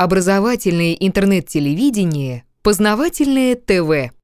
Образовательное 0.00 0.92
интернет-телевидение, 0.92 2.44
познавательное 2.62 3.56
ТВ. 3.56 4.14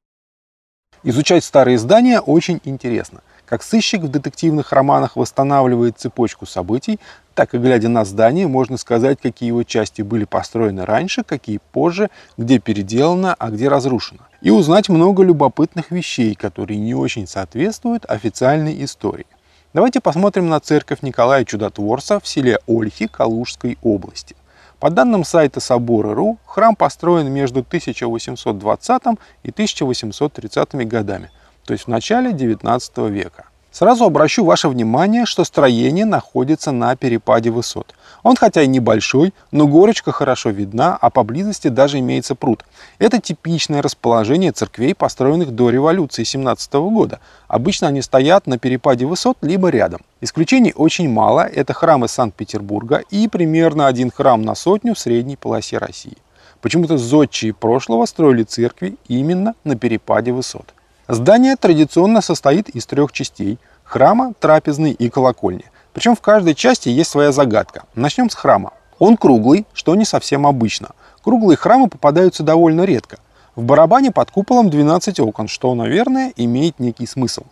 Изучать 1.03 1.43
старые 1.43 1.77
здания 1.77 2.21
очень 2.21 2.61
интересно. 2.63 3.19
Как 3.45 3.61
сыщик 3.61 4.03
в 4.03 4.07
детективных 4.07 4.71
романах 4.71 5.17
восстанавливает 5.17 5.99
цепочку 5.99 6.45
событий, 6.45 6.97
так 7.33 7.53
и 7.53 7.57
глядя 7.57 7.89
на 7.89 8.05
здание, 8.05 8.47
можно 8.47 8.77
сказать, 8.77 9.19
какие 9.21 9.47
его 9.47 9.63
части 9.63 10.01
были 10.01 10.23
построены 10.23 10.85
раньше, 10.85 11.25
какие 11.25 11.59
позже, 11.73 12.09
где 12.37 12.59
переделано, 12.59 13.33
а 13.37 13.49
где 13.49 13.67
разрушено. 13.67 14.21
И 14.39 14.51
узнать 14.51 14.87
много 14.87 15.23
любопытных 15.23 15.91
вещей, 15.91 16.35
которые 16.35 16.79
не 16.79 16.95
очень 16.95 17.27
соответствуют 17.27 18.05
официальной 18.05 18.81
истории. 18.85 19.27
Давайте 19.73 19.99
посмотрим 19.99 20.47
на 20.47 20.61
церковь 20.61 20.99
Николая 21.01 21.43
Чудотворца 21.43 22.21
в 22.21 22.27
селе 22.29 22.59
Ольхи 22.65 23.07
Калужской 23.07 23.77
области. 23.81 24.37
По 24.79 24.89
данным 24.89 25.23
сайта 25.23 25.59
собора.ру, 25.59 26.37
храм 26.45 26.75
построен 26.75 27.31
между 27.31 27.61
1820 27.61 29.03
и 29.43 29.49
1830 29.49 30.87
годами, 30.87 31.31
то 31.65 31.73
есть 31.73 31.85
в 31.85 31.87
начале 31.87 32.31
XIX 32.31 33.09
века. 33.09 33.45
Сразу 33.77 34.05
обращу 34.05 34.45
ваше 34.45 34.69
внимание, 34.69 35.25
что 35.25 35.43
строение 35.43 36.05
находится 36.05 36.71
на 36.71 36.95
перепаде 36.95 37.49
высот. 37.49 37.93
Он 38.23 38.37
хотя 38.37 38.61
и 38.61 38.67
небольшой, 38.67 39.33
но 39.51 39.67
горочка 39.67 40.13
хорошо 40.13 40.51
видна, 40.51 40.97
а 41.01 41.09
поблизости 41.09 41.67
даже 41.67 41.99
имеется 41.99 42.35
пруд. 42.35 42.63
Это 42.99 43.19
типичное 43.19 43.81
расположение 43.81 44.53
церквей, 44.53 44.95
построенных 44.95 45.51
до 45.51 45.71
революции 45.71 46.23
17 46.23 46.71
года. 46.75 47.19
Обычно 47.49 47.89
они 47.89 48.01
стоят 48.01 48.47
на 48.47 48.57
перепаде 48.57 49.05
высот 49.05 49.39
либо 49.41 49.67
рядом. 49.67 49.99
Исключений 50.21 50.71
очень 50.73 51.09
мало, 51.09 51.41
это 51.41 51.73
храмы 51.73 52.07
Санкт-Петербурга 52.07 53.03
и 53.09 53.27
примерно 53.27 53.87
один 53.87 54.09
храм 54.09 54.41
на 54.41 54.55
сотню 54.55 54.95
в 54.95 54.99
средней 54.99 55.35
полосе 55.35 55.79
России. 55.79 56.15
Почему-то 56.61 56.97
зодчие 56.97 57.53
прошлого 57.53 58.05
строили 58.05 58.43
церкви 58.43 58.95
именно 59.09 59.53
на 59.65 59.75
перепаде 59.75 60.31
высот. 60.31 60.73
Здание 61.07 61.55
традиционно 61.55 62.19
состоит 62.19 62.67
из 62.69 62.87
трех 62.87 63.11
частей– 63.11 63.59
храма, 63.83 64.33
трапезной 64.39 64.89
и 64.91 65.07
колокольни. 65.11 65.65
Причем 65.93 66.15
в 66.15 66.21
каждой 66.21 66.55
части 66.55 66.89
есть 66.89 67.11
своя 67.11 67.31
загадка. 67.31 67.83
Начнем 67.93 68.27
с 68.27 68.33
храма. 68.33 68.73
Он 68.97 69.15
круглый, 69.15 69.67
что 69.73 69.93
не 69.93 70.03
совсем 70.03 70.47
обычно. 70.47 70.89
Круглые 71.23 71.57
храмы 71.57 71.89
попадаются 71.89 72.41
довольно 72.41 72.85
редко. 72.85 73.19
В 73.55 73.61
барабане 73.61 74.11
под 74.11 74.31
куполом 74.31 74.71
12 74.71 75.19
окон, 75.19 75.47
что, 75.47 75.75
наверное, 75.75 76.33
имеет 76.37 76.79
некий 76.79 77.05
смысл. 77.05 77.43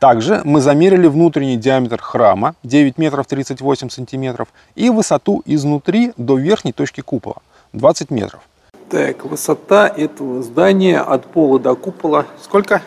Также 0.00 0.42
мы 0.42 0.60
замерили 0.60 1.06
внутренний 1.06 1.56
диаметр 1.56 2.02
храма 2.02 2.56
9 2.64 2.98
метров 2.98 3.28
38 3.28 3.90
сантиметров 3.90 4.48
и 4.74 4.90
высоту 4.90 5.42
изнутри 5.46 6.14
до 6.16 6.36
верхней 6.36 6.72
точки 6.72 7.00
купола 7.00 7.42
20 7.74 8.10
метров. 8.10 8.40
Так, 8.90 9.26
высота 9.26 9.86
этого 9.86 10.42
здания 10.42 11.00
от 11.00 11.26
пола 11.26 11.58
до 11.58 11.74
купола 11.74 12.24
сколько? 12.40 12.80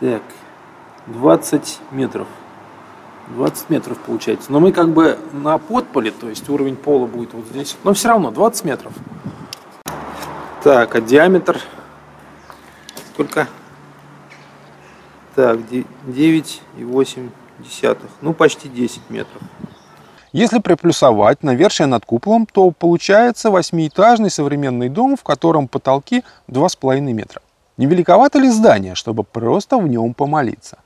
Так, 0.00 0.22
20 1.06 1.80
метров. 1.90 2.26
20 3.28 3.70
метров 3.70 3.98
получается. 3.98 4.50
Но 4.50 4.60
мы 4.60 4.72
как 4.72 4.88
бы 4.90 5.18
на 5.32 5.58
подполе, 5.58 6.12
то 6.12 6.30
есть 6.30 6.48
уровень 6.48 6.76
пола 6.76 7.06
будет 7.06 7.34
вот 7.34 7.44
здесь. 7.46 7.76
Но 7.84 7.92
все 7.92 8.08
равно 8.08 8.30
20 8.30 8.64
метров. 8.64 8.94
Так, 10.62 10.94
а 10.94 11.00
диаметр 11.02 11.60
сколько? 13.12 13.48
Так, 15.34 15.58
9,8. 15.58 17.30
Ну, 18.22 18.32
почти 18.32 18.70
10 18.70 19.10
метров. 19.10 19.42
Если 20.36 20.58
приплюсовать 20.58 21.42
навершие 21.42 21.86
над 21.86 22.04
куполом, 22.04 22.44
то 22.44 22.70
получается 22.70 23.50
восьмиэтажный 23.50 24.28
современный 24.28 24.90
дом, 24.90 25.16
в 25.16 25.22
котором 25.22 25.66
потолки 25.66 26.24
2,5 26.48 27.00
метра. 27.00 27.40
Не 27.78 27.86
великовато 27.86 28.38
ли 28.38 28.50
здание, 28.50 28.94
чтобы 28.94 29.24
просто 29.24 29.78
в 29.78 29.88
нем 29.88 30.12
помолиться? 30.12 30.76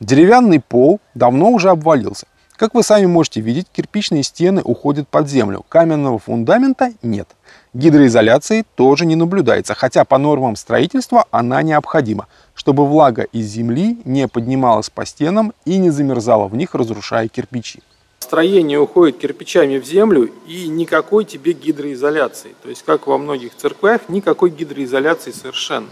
Деревянный 0.00 0.60
пол 0.60 1.00
давно 1.14 1.50
уже 1.50 1.68
обвалился. 1.68 2.26
Как 2.56 2.72
вы 2.72 2.82
сами 2.82 3.04
можете 3.04 3.42
видеть, 3.42 3.66
кирпичные 3.70 4.22
стены 4.22 4.62
уходят 4.62 5.08
под 5.08 5.28
землю, 5.28 5.62
каменного 5.68 6.18
фундамента 6.18 6.94
нет. 7.02 7.28
Гидроизоляции 7.74 8.64
тоже 8.76 9.04
не 9.04 9.14
наблюдается, 9.14 9.74
хотя 9.74 10.06
по 10.06 10.16
нормам 10.16 10.56
строительства 10.56 11.26
она 11.30 11.60
необходима, 11.62 12.28
чтобы 12.54 12.86
влага 12.86 13.24
из 13.24 13.44
земли 13.44 14.00
не 14.06 14.26
поднималась 14.26 14.88
по 14.88 15.04
стенам 15.04 15.52
и 15.66 15.76
не 15.76 15.90
замерзала 15.90 16.48
в 16.48 16.56
них, 16.56 16.74
разрушая 16.74 17.28
кирпичи 17.28 17.82
строение 18.24 18.80
уходит 18.80 19.18
кирпичами 19.18 19.78
в 19.78 19.84
землю 19.84 20.30
и 20.46 20.66
никакой 20.66 21.24
тебе 21.24 21.52
гидроизоляции. 21.52 22.54
То 22.62 22.68
есть, 22.68 22.82
как 22.84 23.06
во 23.06 23.18
многих 23.18 23.54
церквях, 23.56 24.08
никакой 24.08 24.50
гидроизоляции 24.50 25.30
совершенно. 25.30 25.88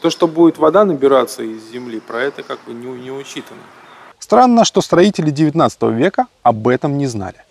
То, 0.00 0.10
что 0.10 0.28
будет 0.28 0.58
вода 0.58 0.84
набираться 0.84 1.42
из 1.42 1.70
земли, 1.70 2.00
про 2.00 2.22
это 2.22 2.42
как 2.42 2.60
бы 2.64 2.72
не, 2.72 2.86
не 2.86 3.10
учитано. 3.10 3.60
Странно, 4.18 4.64
что 4.64 4.80
строители 4.80 5.30
19 5.30 5.82
века 5.82 6.26
об 6.42 6.68
этом 6.68 6.98
не 6.98 7.06
знали. 7.06 7.44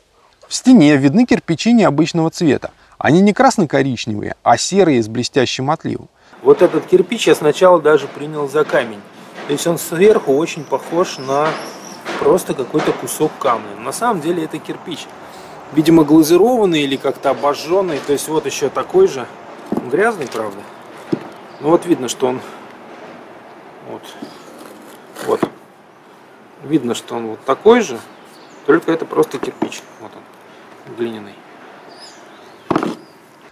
В 0.47 0.53
стене 0.53 0.96
видны 0.96 1.26
кирпичи 1.26 1.74
необычного 1.74 2.30
цвета. 2.30 2.72
Они 2.97 3.20
не 3.22 3.34
красно-коричневые, 3.34 4.36
а 4.44 4.58
серые 4.58 5.03
с 5.03 5.08
блестящим 5.08 5.70
отливом. 5.70 6.08
Вот 6.42 6.62
этот 6.62 6.86
кирпич 6.86 7.28
я 7.28 7.36
сначала 7.36 7.81
даже 7.81 8.08
принял 8.08 8.47
за 8.47 8.64
камень. 8.64 9.02
То 9.47 9.53
есть 9.53 9.68
он 9.68 9.78
сверху 9.78 10.34
очень 10.36 10.64
похож 10.64 11.18
на 11.18 11.50
просто 12.19 12.53
какой-то 12.53 12.91
кусок 12.91 13.31
камня. 13.39 13.75
На 13.79 13.91
самом 13.91 14.22
деле 14.22 14.44
это 14.44 14.59
кирпич. 14.59 15.07
Видимо, 15.73 16.03
глазированный 16.03 16.81
или 16.81 16.95
как-то 16.95 17.29
обожженный. 17.31 18.00
То 18.00 18.13
есть 18.13 18.28
вот 18.28 18.45
еще 18.45 18.69
такой 18.69 19.07
же. 19.07 19.28
Грязный, 19.91 20.28
правда. 20.28 20.59
Но 21.59 21.69
вот 21.69 21.85
видно, 21.85 22.07
что 22.07 22.28
он... 22.28 22.41
Вот. 23.89 24.01
Вот. 25.25 25.50
Видно, 26.63 26.95
что 26.95 27.16
он 27.16 27.28
вот 27.28 27.39
такой 27.45 27.81
же. 27.81 28.00
Только 28.66 28.91
это 28.91 29.05
просто 29.05 29.38
кирпич. 29.38 29.81
Вот 30.01 30.11
он. 30.16 30.95
Глиняный. 30.95 31.34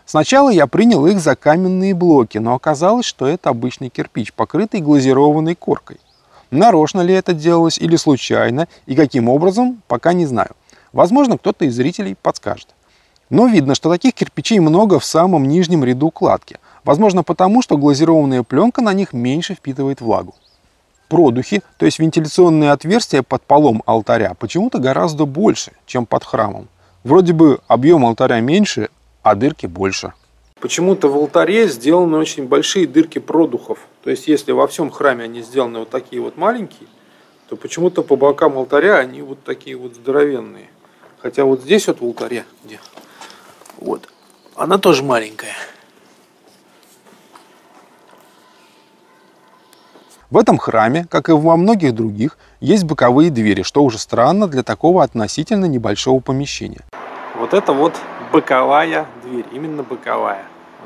Сначала 0.05 0.49
я 0.49 0.67
принял 0.67 1.05
их 1.07 1.19
за 1.19 1.35
каменные 1.35 1.93
блоки, 1.93 2.37
но 2.37 2.53
оказалось, 2.53 3.05
что 3.05 3.27
это 3.27 3.49
обычный 3.49 3.89
кирпич, 3.89 4.31
покрытый 4.33 4.79
глазированной 4.79 5.55
коркой. 5.55 5.99
Нарочно 6.55 7.01
ли 7.01 7.13
это 7.13 7.33
делалось 7.33 7.77
или 7.77 7.97
случайно, 7.97 8.69
и 8.85 8.95
каким 8.95 9.27
образом, 9.27 9.81
пока 9.89 10.13
не 10.13 10.25
знаю. 10.25 10.51
Возможно, 10.93 11.38
кто-то 11.38 11.66
из 11.66 11.75
зрителей 11.75 12.16
подскажет. 12.16 12.69
Но 13.29 13.47
видно, 13.47 13.75
что 13.75 13.91
таких 13.91 14.13
кирпичей 14.13 14.59
много 14.59 14.99
в 14.99 15.03
самом 15.03 15.49
нижнем 15.49 15.83
ряду 15.83 16.11
кладки. 16.11 16.57
Возможно, 16.85 17.23
потому, 17.23 17.61
что 17.61 17.77
глазированная 17.77 18.44
пленка 18.44 18.81
на 18.81 18.94
них 18.94 19.11
меньше 19.11 19.53
впитывает 19.53 19.99
влагу. 19.99 20.33
Продухи, 21.09 21.61
то 21.77 21.85
есть 21.85 21.99
вентиляционные 21.99 22.71
отверстия 22.71 23.21
под 23.21 23.41
полом 23.44 23.83
алтаря, 23.85 24.33
почему-то 24.39 24.79
гораздо 24.79 25.25
больше, 25.25 25.73
чем 25.85 26.05
под 26.05 26.23
храмом. 26.23 26.69
Вроде 27.03 27.33
бы 27.33 27.59
объем 27.67 28.05
алтаря 28.05 28.39
меньше, 28.39 28.89
а 29.23 29.35
дырки 29.35 29.65
больше. 29.65 30.13
Почему-то 30.65 31.09
в 31.09 31.15
алтаре 31.15 31.67
сделаны 31.67 32.17
очень 32.17 32.47
большие 32.47 32.87
дырки 32.87 33.19
продухов. 33.19 33.77
То 34.03 34.09
есть, 34.09 34.27
если 34.27 34.51
во 34.51 34.65
всем 34.65 34.89
храме 34.89 35.25
они 35.25 35.43
сделаны 35.43 35.77
вот 35.77 35.91
такие 35.91 36.19
вот 36.19 36.37
маленькие, 36.37 36.89
то 37.47 37.55
почему-то 37.55 38.01
по 38.01 38.15
бокам 38.15 38.57
алтаря 38.57 38.95
они 38.95 39.21
вот 39.21 39.43
такие 39.43 39.77
вот 39.77 39.93
здоровенные. 39.93 40.65
Хотя 41.19 41.45
вот 41.45 41.61
здесь 41.61 41.85
вот 41.85 42.01
в 42.01 42.03
алтаре, 42.03 42.45
где 42.63 42.79
вот, 43.77 44.09
она 44.55 44.79
тоже 44.79 45.03
маленькая. 45.03 45.53
В 50.31 50.37
этом 50.39 50.57
храме, 50.57 51.05
как 51.07 51.29
и 51.29 51.31
во 51.31 51.57
многих 51.57 51.93
других, 51.93 52.39
есть 52.59 52.85
боковые 52.85 53.29
двери, 53.29 53.61
что 53.61 53.83
уже 53.83 53.99
странно 53.99 54.47
для 54.47 54.63
такого 54.63 55.03
относительно 55.03 55.65
небольшого 55.65 56.21
помещения. 56.21 56.81
Вот 57.35 57.53
это 57.53 57.71
вот 57.71 57.94
боковая 58.33 59.06
дверь, 59.23 59.45
именно 59.51 59.83
боковая. 59.83 60.44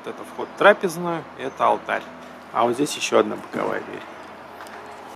Это 0.10 0.24
вход 0.34 0.48
в 0.56 0.58
трапезную, 0.58 1.24
это 1.38 1.66
алтарь. 1.66 2.02
А 2.52 2.64
вот 2.64 2.74
здесь 2.74 2.96
еще 2.96 3.20
одна 3.20 3.36
боковая 3.36 3.82
дверь. 3.82 4.02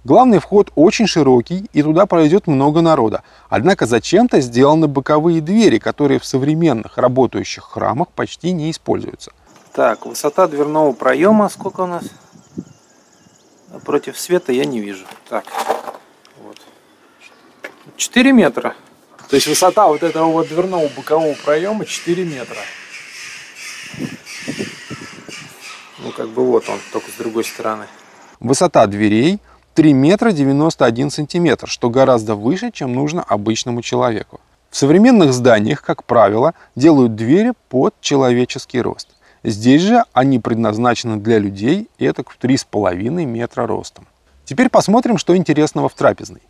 Главный 0.03 0.37
вход 0.37 0.71
очень 0.75 1.07
широкий, 1.07 1.67
и 1.73 1.81
туда 1.81 2.05
пройдет 2.05 2.45
много 2.45 2.81
народа. 2.81 3.23
Однако 3.49 3.87
зачем-то 3.87 4.39
сделаны 4.39 4.87
боковые 4.87 5.41
двери, 5.41 5.79
которые 5.79 6.19
в 6.19 6.25
современных 6.25 6.97
работающих 6.99 7.63
храмах 7.63 8.09
почти 8.09 8.51
не 8.51 8.69
используются. 8.69 9.31
Так, 9.71 10.05
высота 10.05 10.47
дверного 10.47 10.91
проема 10.91 11.49
сколько 11.49 11.81
у 11.81 11.87
нас? 11.87 12.03
Против 13.83 14.19
света 14.19 14.51
я 14.51 14.65
не 14.65 14.79
вижу. 14.79 15.05
Так, 15.27 15.45
вот. 16.43 16.57
4 17.97 18.31
метра. 18.31 18.75
То 19.29 19.37
есть 19.37 19.47
высота 19.47 19.87
вот 19.87 20.03
этого 20.03 20.27
вот 20.27 20.49
дверного 20.49 20.87
бокового 20.95 21.33
проема 21.43 21.85
4 21.85 22.25
метра. 22.25 22.59
Как 26.15 26.27
бы 26.29 26.45
вот 26.45 26.69
он, 26.69 26.77
только 26.91 27.09
с 27.09 27.15
другой 27.15 27.43
стороны. 27.43 27.85
Высота 28.39 28.85
дверей 28.87 29.39
3 29.73 29.93
метра 29.93 30.31
91 30.31 31.09
сантиметр, 31.09 31.67
что 31.67 31.89
гораздо 31.89 32.35
выше, 32.35 32.71
чем 32.71 32.93
нужно 32.93 33.23
обычному 33.23 33.81
человеку. 33.81 34.39
В 34.69 34.77
современных 34.77 35.33
зданиях, 35.33 35.81
как 35.81 36.03
правило, 36.03 36.53
делают 36.75 37.15
двери 37.15 37.53
под 37.69 37.95
человеческий 38.01 38.81
рост. 38.81 39.09
Здесь 39.43 39.81
же 39.81 40.03
они 40.13 40.39
предназначены 40.39 41.17
для 41.17 41.39
людей, 41.39 41.89
это 41.97 42.23
в 42.23 42.37
3,5 42.39 43.25
метра 43.25 43.65
ростом. 43.65 44.07
Теперь 44.45 44.69
посмотрим, 44.69 45.17
что 45.17 45.35
интересного 45.35 45.89
в 45.89 45.93
трапезной. 45.93 46.41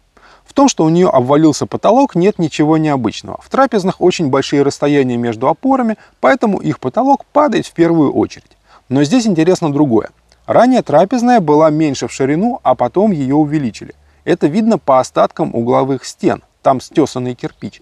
В 0.46 0.54
том, 0.54 0.68
что 0.68 0.84
у 0.84 0.90
нее 0.90 1.10
обвалился 1.10 1.66
потолок, 1.66 2.16
нет 2.16 2.38
ничего 2.38 2.78
необычного. 2.78 3.40
В 3.42 3.50
трапезных 3.50 4.02
очень 4.02 4.30
большие 4.30 4.64
расстояния 4.64 5.16
между 5.16 5.48
опорами, 5.48 5.98
поэтому 6.20 6.60
их 6.60 6.80
потолок 6.80 7.26
падает 7.26 7.66
в 7.66 7.72
первую 7.72 8.12
очередь. 8.14 8.58
Но 8.90 9.04
здесь 9.04 9.26
интересно 9.26 9.72
другое. 9.72 10.10
Ранее 10.46 10.82
трапезная 10.82 11.40
была 11.40 11.70
меньше 11.70 12.08
в 12.08 12.12
ширину, 12.12 12.60
а 12.64 12.76
потом 12.76 13.12
ее 13.12 13.36
увеличили. 13.36 13.96
Это 14.26 14.48
видно 14.48 14.78
по 14.78 15.00
остаткам 15.00 15.56
угловых 15.56 16.06
стен, 16.06 16.44
там 16.62 16.82
стесанный 16.82 17.36
кирпич. 17.36 17.82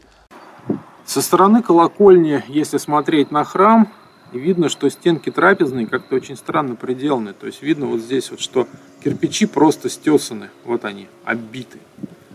Со 1.06 1.22
стороны 1.22 1.64
колокольни, 1.64 2.44
если 2.48 2.78
смотреть 2.78 3.32
на 3.32 3.44
храм, 3.44 3.92
видно, 4.32 4.70
что 4.70 4.90
стенки 4.90 5.32
трапезной 5.32 5.86
как-то 5.86 6.16
очень 6.16 6.38
странно 6.38 6.76
приделаны. 6.76 7.34
То 7.34 7.48
есть 7.48 7.62
видно 7.62 7.88
вот 7.88 8.00
здесь 8.00 8.32
вот, 8.32 8.40
что 8.40 8.68
кирпичи 9.04 9.46
просто 9.46 9.90
стесаны, 9.90 10.50
вот 10.64 10.86
они, 10.86 11.08
оббиты. 11.26 11.80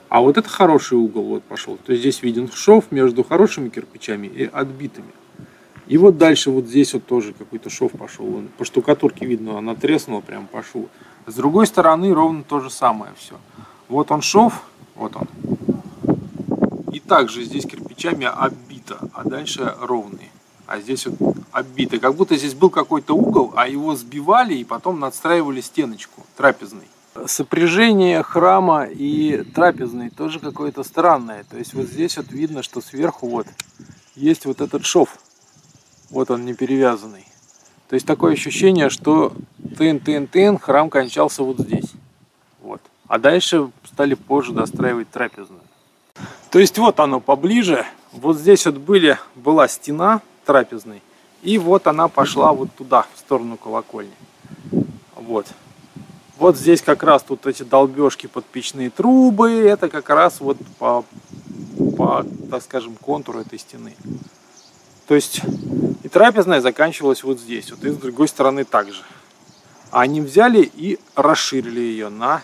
А 0.08 0.20
вот 0.20 0.36
это 0.36 0.48
хороший 0.48 0.98
угол 0.98 1.24
вот 1.24 1.42
пошел. 1.44 1.78
То 1.78 1.92
есть 1.92 2.02
здесь 2.02 2.22
виден 2.22 2.50
шов 2.52 2.90
между 2.90 3.24
хорошими 3.24 3.68
кирпичами 3.68 4.26
и 4.26 4.44
отбитыми. 4.44 5.12
И 5.86 5.98
вот 5.98 6.18
дальше 6.18 6.50
вот 6.50 6.66
здесь 6.66 6.94
вот 6.94 7.06
тоже 7.06 7.32
какой-то 7.32 7.70
шов 7.70 7.92
пошел. 7.92 8.42
По 8.58 8.64
штукатурке 8.64 9.24
видно, 9.24 9.58
она 9.58 9.74
треснула 9.74 10.20
прям 10.20 10.46
по 10.46 10.62
шву. 10.62 10.88
С 11.26 11.34
другой 11.34 11.66
стороны 11.66 12.12
ровно 12.12 12.42
то 12.42 12.60
же 12.60 12.70
самое 12.70 13.12
все. 13.16 13.36
Вот 13.88 14.10
он 14.10 14.20
шов, 14.20 14.62
вот 14.96 15.14
он. 15.14 15.28
И 16.92 16.98
также 16.98 17.44
здесь 17.44 17.66
кирпичами 17.66 18.26
оббито, 18.26 18.98
а 19.12 19.28
дальше 19.28 19.74
ровные. 19.80 20.30
А 20.66 20.80
здесь 20.80 21.06
вот 21.06 21.36
оббито. 21.52 21.98
Как 22.00 22.16
будто 22.16 22.36
здесь 22.36 22.54
был 22.54 22.70
какой-то 22.70 23.14
угол, 23.14 23.52
а 23.54 23.68
его 23.68 23.94
сбивали 23.94 24.54
и 24.54 24.64
потом 24.64 24.98
надстраивали 24.98 25.60
стеночку 25.60 26.24
трапезной. 26.36 26.88
Сопряжение 27.26 28.22
храма 28.22 28.84
и 28.84 29.44
трапезной 29.54 30.10
тоже 30.10 30.40
какое-то 30.40 30.82
странное. 30.82 31.44
То 31.44 31.56
есть 31.56 31.74
вот 31.74 31.86
здесь 31.86 32.16
вот 32.16 32.30
видно, 32.32 32.62
что 32.62 32.80
сверху 32.80 33.28
вот 33.28 33.46
есть 34.16 34.46
вот 34.46 34.60
этот 34.60 34.84
шов. 34.84 35.16
Вот 36.10 36.30
он 36.30 36.44
не 36.44 36.54
перевязанный. 36.54 37.26
То 37.88 37.94
есть 37.94 38.06
такое 38.06 38.32
ощущение, 38.32 38.90
что 38.90 39.32
тын-тын-тын, 39.78 40.58
храм 40.58 40.90
кончался 40.90 41.42
вот 41.42 41.58
здесь. 41.58 41.92
Вот. 42.60 42.80
А 43.06 43.18
дальше 43.18 43.70
стали 43.84 44.14
позже 44.14 44.52
достраивать 44.52 45.10
трапезную. 45.10 45.60
То 46.50 46.58
есть 46.58 46.78
вот 46.78 46.98
оно 47.00 47.20
поближе. 47.20 47.84
Вот 48.12 48.38
здесь 48.38 48.66
вот 48.66 48.76
были, 48.76 49.18
была 49.34 49.68
стена 49.68 50.20
трапезной. 50.44 51.02
И 51.42 51.58
вот 51.58 51.86
она 51.86 52.08
пошла 52.08 52.52
вот 52.52 52.70
туда, 52.74 53.06
в 53.14 53.18
сторону 53.18 53.56
колокольни. 53.56 54.14
Вот. 55.14 55.46
Вот 56.38 56.56
здесь 56.56 56.82
как 56.82 57.02
раз 57.02 57.22
тут 57.22 57.46
эти 57.46 57.62
долбежки 57.62 58.26
под 58.26 58.44
печные 58.44 58.90
трубы, 58.90 59.52
это 59.52 59.88
как 59.88 60.10
раз 60.10 60.40
вот 60.40 60.58
по, 60.78 61.04
по, 61.96 62.26
так 62.50 62.62
скажем, 62.62 62.94
контуру 62.96 63.40
этой 63.40 63.58
стены. 63.58 63.94
То 65.06 65.14
есть 65.14 65.40
и 66.02 66.08
трапезная 66.08 66.60
заканчивалась 66.60 67.22
вот 67.22 67.38
здесь, 67.38 67.70
вот 67.70 67.84
и 67.84 67.90
с 67.90 67.96
другой 67.96 68.28
стороны 68.28 68.64
также. 68.64 69.02
А 69.90 70.00
они 70.00 70.20
взяли 70.20 70.62
и 70.62 70.98
расширили 71.14 71.80
ее 71.80 72.08
на, 72.08 72.42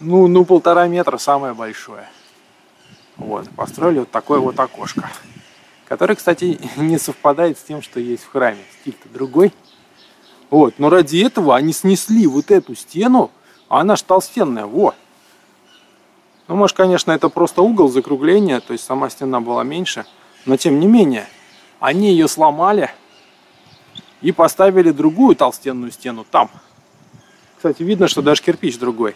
ну, 0.00 0.26
ну 0.26 0.44
полтора 0.44 0.88
метра 0.88 1.16
самое 1.16 1.54
большое. 1.54 2.08
Вот, 3.16 3.48
построили 3.50 4.00
вот 4.00 4.10
такое 4.10 4.40
вот 4.40 4.58
окошко. 4.58 5.10
Которое, 5.86 6.16
кстати, 6.16 6.60
не 6.76 6.98
совпадает 6.98 7.58
с 7.58 7.62
тем, 7.62 7.80
что 7.82 8.00
есть 8.00 8.24
в 8.24 8.30
храме. 8.30 8.62
Стиль-то 8.80 9.08
другой. 9.08 9.52
Вот, 10.50 10.74
но 10.78 10.90
ради 10.90 11.18
этого 11.24 11.56
они 11.56 11.72
снесли 11.72 12.26
вот 12.26 12.50
эту 12.50 12.74
стену, 12.74 13.30
а 13.68 13.80
она 13.80 13.96
ж 13.96 14.02
толстенная, 14.02 14.66
вот. 14.66 14.94
Ну, 16.46 16.54
может, 16.54 16.76
конечно, 16.76 17.10
это 17.10 17.28
просто 17.28 17.62
угол 17.62 17.88
закругления, 17.88 18.60
то 18.60 18.72
есть 18.72 18.84
сама 18.84 19.10
стена 19.10 19.40
была 19.40 19.64
меньше, 19.64 20.06
но 20.44 20.56
тем 20.56 20.78
не 20.78 20.86
менее, 20.86 21.26
они 21.86 22.10
ее 22.10 22.26
сломали 22.26 22.90
и 24.20 24.32
поставили 24.32 24.90
другую 24.90 25.36
толстенную 25.36 25.92
стену 25.92 26.26
там. 26.28 26.50
Кстати, 27.56 27.82
видно, 27.84 28.08
что 28.08 28.22
даже 28.22 28.42
кирпич 28.42 28.78
другой. 28.78 29.14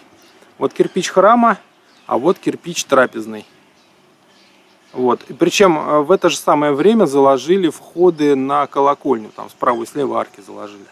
Вот 0.56 0.72
кирпич 0.72 1.08
храма, 1.08 1.58
а 2.06 2.16
вот 2.16 2.38
кирпич 2.38 2.84
трапезный. 2.84 3.44
Вот. 4.92 5.22
И 5.28 5.32
причем 5.32 5.78
э, 5.78 6.00
в 6.02 6.12
это 6.12 6.30
же 6.30 6.36
самое 6.36 6.72
время 6.72 7.06
заложили 7.06 7.68
входы 7.68 8.36
на 8.36 8.66
колокольню, 8.66 9.30
там 9.34 9.50
справа 9.50 9.82
и 9.82 9.86
слева 9.86 10.20
арки 10.20 10.40
заложили 10.40 10.86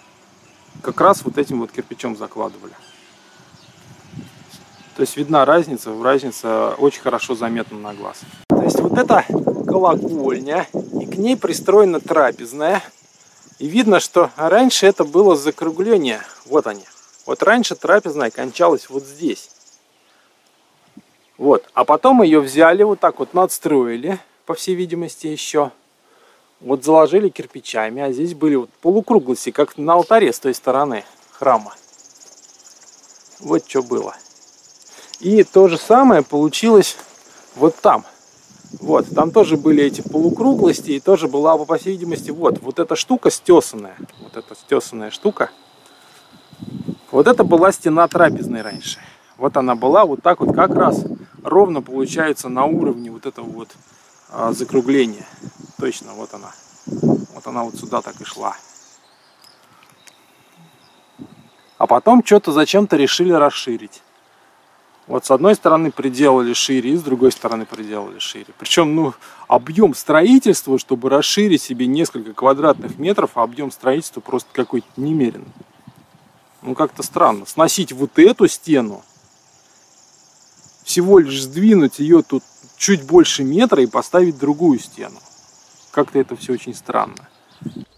как 0.82 1.00
раз 1.00 1.24
вот 1.24 1.38
этим 1.38 1.60
вот 1.60 1.72
кирпичом 1.72 2.16
закладывали. 2.16 2.72
То 4.96 5.02
есть 5.02 5.16
видна 5.16 5.44
разница, 5.44 5.92
разница 6.02 6.74
очень 6.78 7.00
хорошо 7.00 7.34
заметна 7.34 7.78
на 7.78 7.94
глаз. 7.94 8.20
То 8.48 8.62
есть 8.62 8.80
вот 8.80 8.98
это 8.98 9.24
колокольня, 9.66 10.66
ней 11.18 11.36
пристроена 11.36 12.00
трапезная. 12.00 12.82
И 13.58 13.66
видно, 13.66 14.00
что 14.00 14.30
раньше 14.36 14.86
это 14.86 15.04
было 15.04 15.36
закругление. 15.36 16.20
Вот 16.46 16.66
они. 16.66 16.84
Вот 17.26 17.42
раньше 17.42 17.74
трапезная 17.74 18.30
кончалась 18.30 18.88
вот 18.88 19.04
здесь. 19.04 19.50
Вот. 21.36 21.68
А 21.74 21.84
потом 21.84 22.22
ее 22.22 22.40
взяли, 22.40 22.82
вот 22.82 23.00
так 23.00 23.18
вот 23.18 23.34
надстроили, 23.34 24.18
по 24.46 24.54
всей 24.54 24.74
видимости, 24.74 25.26
еще. 25.26 25.72
Вот 26.60 26.84
заложили 26.84 27.28
кирпичами, 27.28 28.02
а 28.02 28.12
здесь 28.12 28.34
были 28.34 28.56
вот 28.56 28.70
полукруглости, 28.80 29.50
как 29.50 29.78
на 29.78 29.92
алтаре 29.92 30.32
с 30.32 30.40
той 30.40 30.54
стороны 30.54 31.04
храма. 31.30 31.74
Вот 33.38 33.68
что 33.68 33.82
было. 33.82 34.16
И 35.20 35.44
то 35.44 35.68
же 35.68 35.78
самое 35.78 36.22
получилось 36.22 36.96
вот 37.54 37.76
там. 37.76 38.04
Вот, 38.72 39.06
там 39.14 39.30
тоже 39.30 39.56
были 39.56 39.82
эти 39.82 40.02
полукруглости, 40.02 40.92
и 40.92 41.00
тоже 41.00 41.26
была, 41.26 41.56
по 41.58 41.78
всей 41.78 41.92
видимости, 41.92 42.30
вот, 42.30 42.60
вот 42.60 42.78
эта 42.78 42.96
штука 42.96 43.30
стесанная. 43.30 43.96
Вот 44.20 44.36
эта 44.36 44.54
стесанная 44.54 45.10
штука. 45.10 45.50
Вот 47.10 47.26
это 47.26 47.44
была 47.44 47.72
стена 47.72 48.06
трапезной 48.08 48.62
раньше. 48.62 48.98
Вот 49.38 49.56
она 49.56 49.74
была 49.74 50.04
вот 50.04 50.22
так 50.22 50.40
вот 50.40 50.54
как 50.54 50.74
раз 50.74 51.04
ровно 51.42 51.80
получается 51.80 52.48
на 52.48 52.64
уровне 52.66 53.10
вот 53.10 53.24
этого 53.24 53.46
вот 53.46 53.70
а, 54.30 54.52
закругления. 54.52 55.26
Точно, 55.78 56.12
вот 56.12 56.34
она. 56.34 56.52
Вот 56.86 57.46
она 57.46 57.62
вот 57.64 57.76
сюда 57.76 58.02
так 58.02 58.20
и 58.20 58.24
шла. 58.24 58.56
А 61.78 61.86
потом 61.86 62.24
что-то 62.24 62.52
зачем-то 62.52 62.96
решили 62.96 63.32
расширить. 63.32 64.02
Вот 65.08 65.24
с 65.24 65.30
одной 65.30 65.54
стороны 65.54 65.90
приделали 65.90 66.52
шире, 66.52 66.92
и 66.92 66.96
с 66.96 67.02
другой 67.02 67.32
стороны 67.32 67.66
приделали 67.66 68.18
шире. 68.18 68.46
Причем, 68.58 68.94
ну, 68.94 69.14
объем 69.48 69.94
строительства, 69.94 70.78
чтобы 70.78 71.08
расширить 71.08 71.62
себе 71.62 71.86
несколько 71.86 72.34
квадратных 72.34 72.98
метров, 72.98 73.30
а 73.34 73.42
объем 73.42 73.72
строительства 73.72 74.20
просто 74.20 74.48
какой-то 74.52 74.86
немеренный. 74.96 75.46
Ну, 76.62 76.74
как-то 76.74 77.02
странно. 77.02 77.46
Сносить 77.46 77.92
вот 77.92 78.18
эту 78.18 78.46
стену, 78.48 79.02
всего 80.84 81.18
лишь 81.18 81.42
сдвинуть 81.42 81.98
ее 81.98 82.22
тут 82.22 82.44
чуть 82.76 83.04
больше 83.04 83.42
метра 83.42 83.82
и 83.82 83.86
поставить 83.86 84.38
другую 84.38 84.78
стену 84.78 85.18
как-то 85.98 86.20
это 86.20 86.36
все 86.36 86.52
очень 86.52 86.74
странно. 86.74 87.28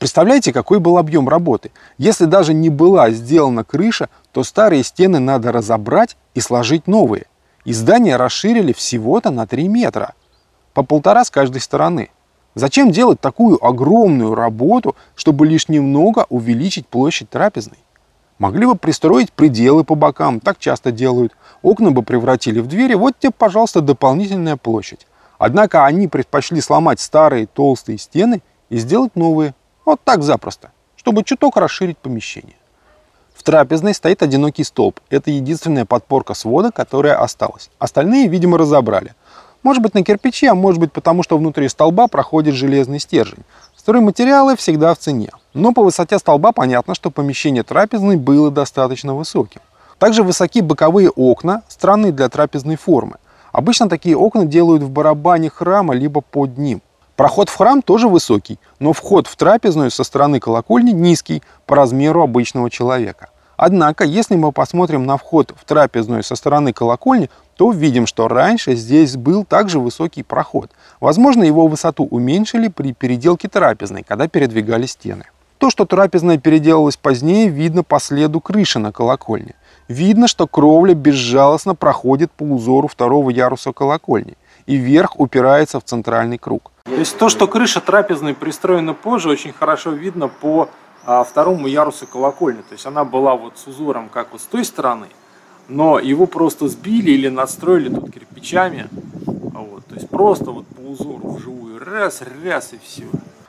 Представляете, 0.00 0.54
какой 0.54 0.80
был 0.80 0.96
объем 0.96 1.28
работы? 1.28 1.72
Если 1.98 2.24
даже 2.24 2.54
не 2.54 2.70
была 2.70 3.10
сделана 3.10 3.64
крыша, 3.64 4.08
то 4.32 4.42
старые 4.42 4.82
стены 4.82 5.18
надо 5.18 5.52
разобрать 5.52 6.16
и 6.32 6.40
сложить 6.40 6.86
новые. 6.86 7.26
И 7.66 7.74
здание 7.74 8.16
расширили 8.16 8.72
всего-то 8.72 9.30
на 9.30 9.46
3 9.46 9.68
метра. 9.68 10.14
По 10.72 10.82
полтора 10.82 11.22
с 11.22 11.30
каждой 11.30 11.60
стороны. 11.60 12.08
Зачем 12.54 12.92
делать 12.92 13.20
такую 13.20 13.62
огромную 13.62 14.34
работу, 14.34 14.96
чтобы 15.16 15.46
лишь 15.46 15.68
немного 15.68 16.24
увеличить 16.30 16.86
площадь 16.86 17.28
трапезной? 17.28 17.78
Могли 18.38 18.64
бы 18.64 18.76
пристроить 18.76 19.30
пределы 19.34 19.84
по 19.84 19.96
бокам, 19.96 20.40
так 20.40 20.58
часто 20.58 20.92
делают. 20.92 21.36
Окна 21.60 21.90
бы 21.90 22.02
превратили 22.02 22.60
в 22.60 22.68
двери, 22.68 22.94
вот 22.94 23.18
тебе, 23.18 23.32
пожалуйста, 23.36 23.82
дополнительная 23.82 24.56
площадь. 24.56 25.06
Однако 25.36 25.84
они 25.84 26.08
предпочли 26.08 26.62
сломать 26.62 27.00
старые 27.00 27.46
толстые 27.46 27.98
стены 27.98 28.40
и 28.70 28.78
сделать 28.78 29.14
новые. 29.14 29.52
Вот 29.90 29.98
так 30.04 30.22
запросто, 30.22 30.70
чтобы 30.94 31.24
чуток 31.24 31.56
расширить 31.56 31.98
помещение. 31.98 32.54
В 33.34 33.42
трапезной 33.42 33.92
стоит 33.92 34.22
одинокий 34.22 34.62
столб. 34.62 35.00
Это 35.10 35.32
единственная 35.32 35.84
подпорка 35.84 36.32
свода, 36.34 36.70
которая 36.70 37.20
осталась. 37.20 37.70
Остальные, 37.80 38.28
видимо, 38.28 38.56
разобрали. 38.56 39.16
Может 39.64 39.82
быть 39.82 39.94
на 39.94 40.04
кирпиче, 40.04 40.48
а 40.48 40.54
может 40.54 40.78
быть 40.80 40.92
потому, 40.92 41.24
что 41.24 41.36
внутри 41.36 41.68
столба 41.68 42.06
проходит 42.06 42.54
железный 42.54 43.00
стержень. 43.00 43.42
Стройматериалы 43.76 44.54
всегда 44.54 44.94
в 44.94 44.98
цене. 44.98 45.30
Но 45.54 45.72
по 45.72 45.82
высоте 45.82 46.20
столба 46.20 46.52
понятно, 46.52 46.94
что 46.94 47.10
помещение 47.10 47.64
трапезной 47.64 48.16
было 48.16 48.52
достаточно 48.52 49.16
высоким. 49.16 49.60
Также 49.98 50.22
высоки 50.22 50.60
боковые 50.60 51.10
окна, 51.10 51.64
странные 51.66 52.12
для 52.12 52.28
трапезной 52.28 52.76
формы. 52.76 53.16
Обычно 53.50 53.88
такие 53.88 54.16
окна 54.16 54.44
делают 54.44 54.84
в 54.84 54.90
барабане 54.90 55.50
храма, 55.50 55.94
либо 55.94 56.20
под 56.20 56.58
ним. 56.58 56.80
Проход 57.20 57.50
в 57.50 57.56
храм 57.58 57.82
тоже 57.82 58.08
высокий, 58.08 58.58
но 58.78 58.94
вход 58.94 59.26
в 59.26 59.36
трапезную 59.36 59.90
со 59.90 60.04
стороны 60.04 60.40
колокольни 60.40 60.92
низкий 60.92 61.42
по 61.66 61.76
размеру 61.76 62.22
обычного 62.22 62.70
человека. 62.70 63.28
Однако, 63.58 64.04
если 64.04 64.36
мы 64.36 64.52
посмотрим 64.52 65.04
на 65.04 65.18
вход 65.18 65.52
в 65.54 65.66
трапезную 65.66 66.22
со 66.22 66.34
стороны 66.34 66.72
колокольни, 66.72 67.28
то 67.56 67.66
увидим, 67.66 68.06
что 68.06 68.26
раньше 68.26 68.74
здесь 68.74 69.18
был 69.18 69.44
также 69.44 69.80
высокий 69.80 70.22
проход. 70.22 70.70
Возможно, 70.98 71.44
его 71.44 71.66
высоту 71.66 72.04
уменьшили 72.10 72.68
при 72.68 72.94
переделке 72.94 73.48
трапезной, 73.48 74.02
когда 74.02 74.26
передвигали 74.26 74.86
стены. 74.86 75.26
То, 75.58 75.68
что 75.68 75.84
трапезная 75.84 76.38
переделалась 76.38 76.96
позднее, 76.96 77.48
видно 77.48 77.84
по 77.84 78.00
следу 78.00 78.40
крыши 78.40 78.78
на 78.78 78.92
колокольне. 78.92 79.56
Видно, 79.88 80.26
что 80.26 80.46
кровля 80.46 80.94
безжалостно 80.94 81.74
проходит 81.74 82.30
по 82.30 82.44
узору 82.44 82.88
второго 82.88 83.28
яруса 83.28 83.72
колокольни, 83.72 84.38
и 84.70 84.76
верх 84.76 85.18
упирается 85.18 85.80
в 85.80 85.84
центральный 85.84 86.38
круг. 86.38 86.70
То 86.84 86.94
есть 86.94 87.18
то, 87.18 87.28
что 87.28 87.48
крыша 87.48 87.80
трапезной 87.80 88.34
пристроена 88.34 88.94
позже, 88.94 89.28
очень 89.28 89.52
хорошо 89.52 89.90
видно 89.90 90.28
по 90.28 90.68
а, 91.04 91.24
второму 91.24 91.66
ярусу 91.66 92.06
колокольни. 92.06 92.62
То 92.62 92.74
есть 92.74 92.86
она 92.86 93.04
была 93.04 93.34
вот 93.34 93.58
с 93.58 93.66
узором, 93.66 94.08
как 94.08 94.28
вот 94.30 94.40
с 94.40 94.44
той 94.44 94.64
стороны, 94.64 95.06
но 95.66 95.98
его 95.98 96.26
просто 96.26 96.68
сбили 96.68 97.10
или 97.10 97.28
настроили 97.28 97.92
тут 97.92 98.12
кирпичами. 98.12 98.88
Вот, 99.26 99.84
то 99.86 99.96
есть 99.96 100.08
просто 100.08 100.52
вот 100.52 100.66
по 100.68 100.80
узору 100.82 101.32
вживую 101.32 101.84
раз, 101.84 102.22
раз 102.44 102.72
и 102.72 102.78
все. 102.78 103.06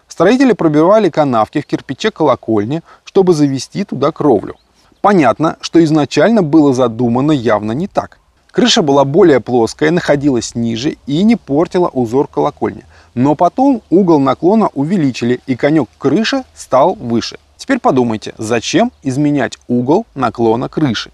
Строители 0.07 0.53
пробивали 0.53 1.09
канавки 1.09 1.61
в 1.61 1.67
кирпиче 1.67 2.09
колокольни, 2.09 2.81
чтобы 3.03 3.33
завести 3.33 3.83
туда 3.83 4.11
кровлю. 4.11 4.55
Понятно, 5.01 5.57
что 5.61 5.83
изначально 5.83 6.41
было 6.41 6.73
задумано 6.73 7.31
явно 7.31 7.73
не 7.73 7.87
так. 7.87 8.20
Крыша 8.51 8.81
была 8.81 9.05
более 9.05 9.39
плоская, 9.39 9.91
находилась 9.91 10.55
ниже 10.55 10.97
и 11.07 11.23
не 11.23 11.37
портила 11.37 11.87
узор 11.87 12.27
колокольни. 12.27 12.83
Но 13.13 13.35
потом 13.35 13.81
угол 13.89 14.19
наклона 14.19 14.69
увеличили, 14.73 15.39
и 15.47 15.55
конек 15.55 15.87
крыши 15.97 16.43
стал 16.53 16.95
выше. 16.95 17.37
Теперь 17.57 17.79
подумайте, 17.79 18.33
зачем 18.37 18.91
изменять 19.03 19.57
угол 19.67 20.05
наклона 20.15 20.67
крыши? 20.67 21.11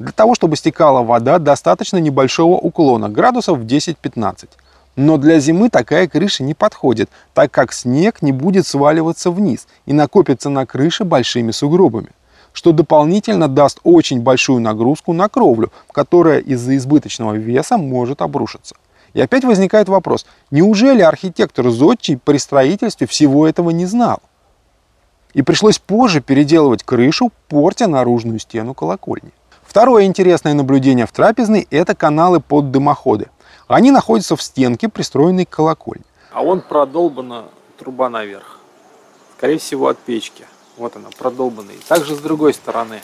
Для 0.00 0.12
того, 0.12 0.34
чтобы 0.34 0.56
стекала 0.56 1.02
вода, 1.02 1.38
достаточно 1.38 1.98
небольшого 1.98 2.54
уклона, 2.54 3.08
градусов 3.08 3.58
в 3.58 3.66
10-15. 3.66 4.48
Но 4.96 5.16
для 5.16 5.38
зимы 5.38 5.70
такая 5.70 6.08
крыша 6.08 6.42
не 6.42 6.54
подходит, 6.54 7.08
так 7.34 7.52
как 7.52 7.72
снег 7.72 8.22
не 8.22 8.32
будет 8.32 8.66
сваливаться 8.66 9.30
вниз 9.30 9.68
и 9.86 9.92
накопится 9.92 10.48
на 10.48 10.66
крыше 10.66 11.04
большими 11.04 11.52
сугробами, 11.52 12.08
что 12.52 12.72
дополнительно 12.72 13.48
даст 13.48 13.80
очень 13.84 14.20
большую 14.20 14.60
нагрузку 14.60 15.12
на 15.12 15.28
кровлю, 15.28 15.72
которая 15.92 16.38
из-за 16.40 16.76
избыточного 16.76 17.34
веса 17.34 17.78
может 17.78 18.22
обрушиться. 18.22 18.76
И 19.12 19.20
опять 19.20 19.44
возникает 19.44 19.88
вопрос, 19.88 20.26
неужели 20.50 21.02
архитектор 21.02 21.68
Зодчий 21.70 22.16
при 22.16 22.38
строительстве 22.38 23.06
всего 23.06 23.46
этого 23.46 23.70
не 23.70 23.86
знал? 23.86 24.20
И 25.32 25.42
пришлось 25.42 25.78
позже 25.78 26.20
переделывать 26.20 26.82
крышу, 26.82 27.30
портя 27.48 27.86
наружную 27.86 28.38
стену 28.38 28.74
колокольни. 28.74 29.30
Второе 29.62 30.04
интересное 30.04 30.54
наблюдение 30.54 31.06
в 31.06 31.12
трапезной– 31.12 31.66
это 31.70 31.94
каналы 31.94 32.40
под 32.40 32.70
дымоходы– 32.70 33.28
они 33.70 33.92
находятся 33.92 34.34
в 34.34 34.42
стенке, 34.42 34.88
пристроенной 34.88 35.44
к 35.44 35.50
колокольне. 35.50 36.02
А 36.32 36.42
он 36.42 36.60
продолбана 36.60 37.44
труба 37.78 38.08
наверх. 38.08 38.58
Скорее 39.36 39.58
всего, 39.58 39.86
от 39.86 39.96
печки. 39.96 40.44
Вот 40.80 40.96
она, 40.96 41.10
продолбанная. 41.18 41.76
Также 41.88 42.16
с 42.16 42.20
другой 42.20 42.54
стороны. 42.54 43.02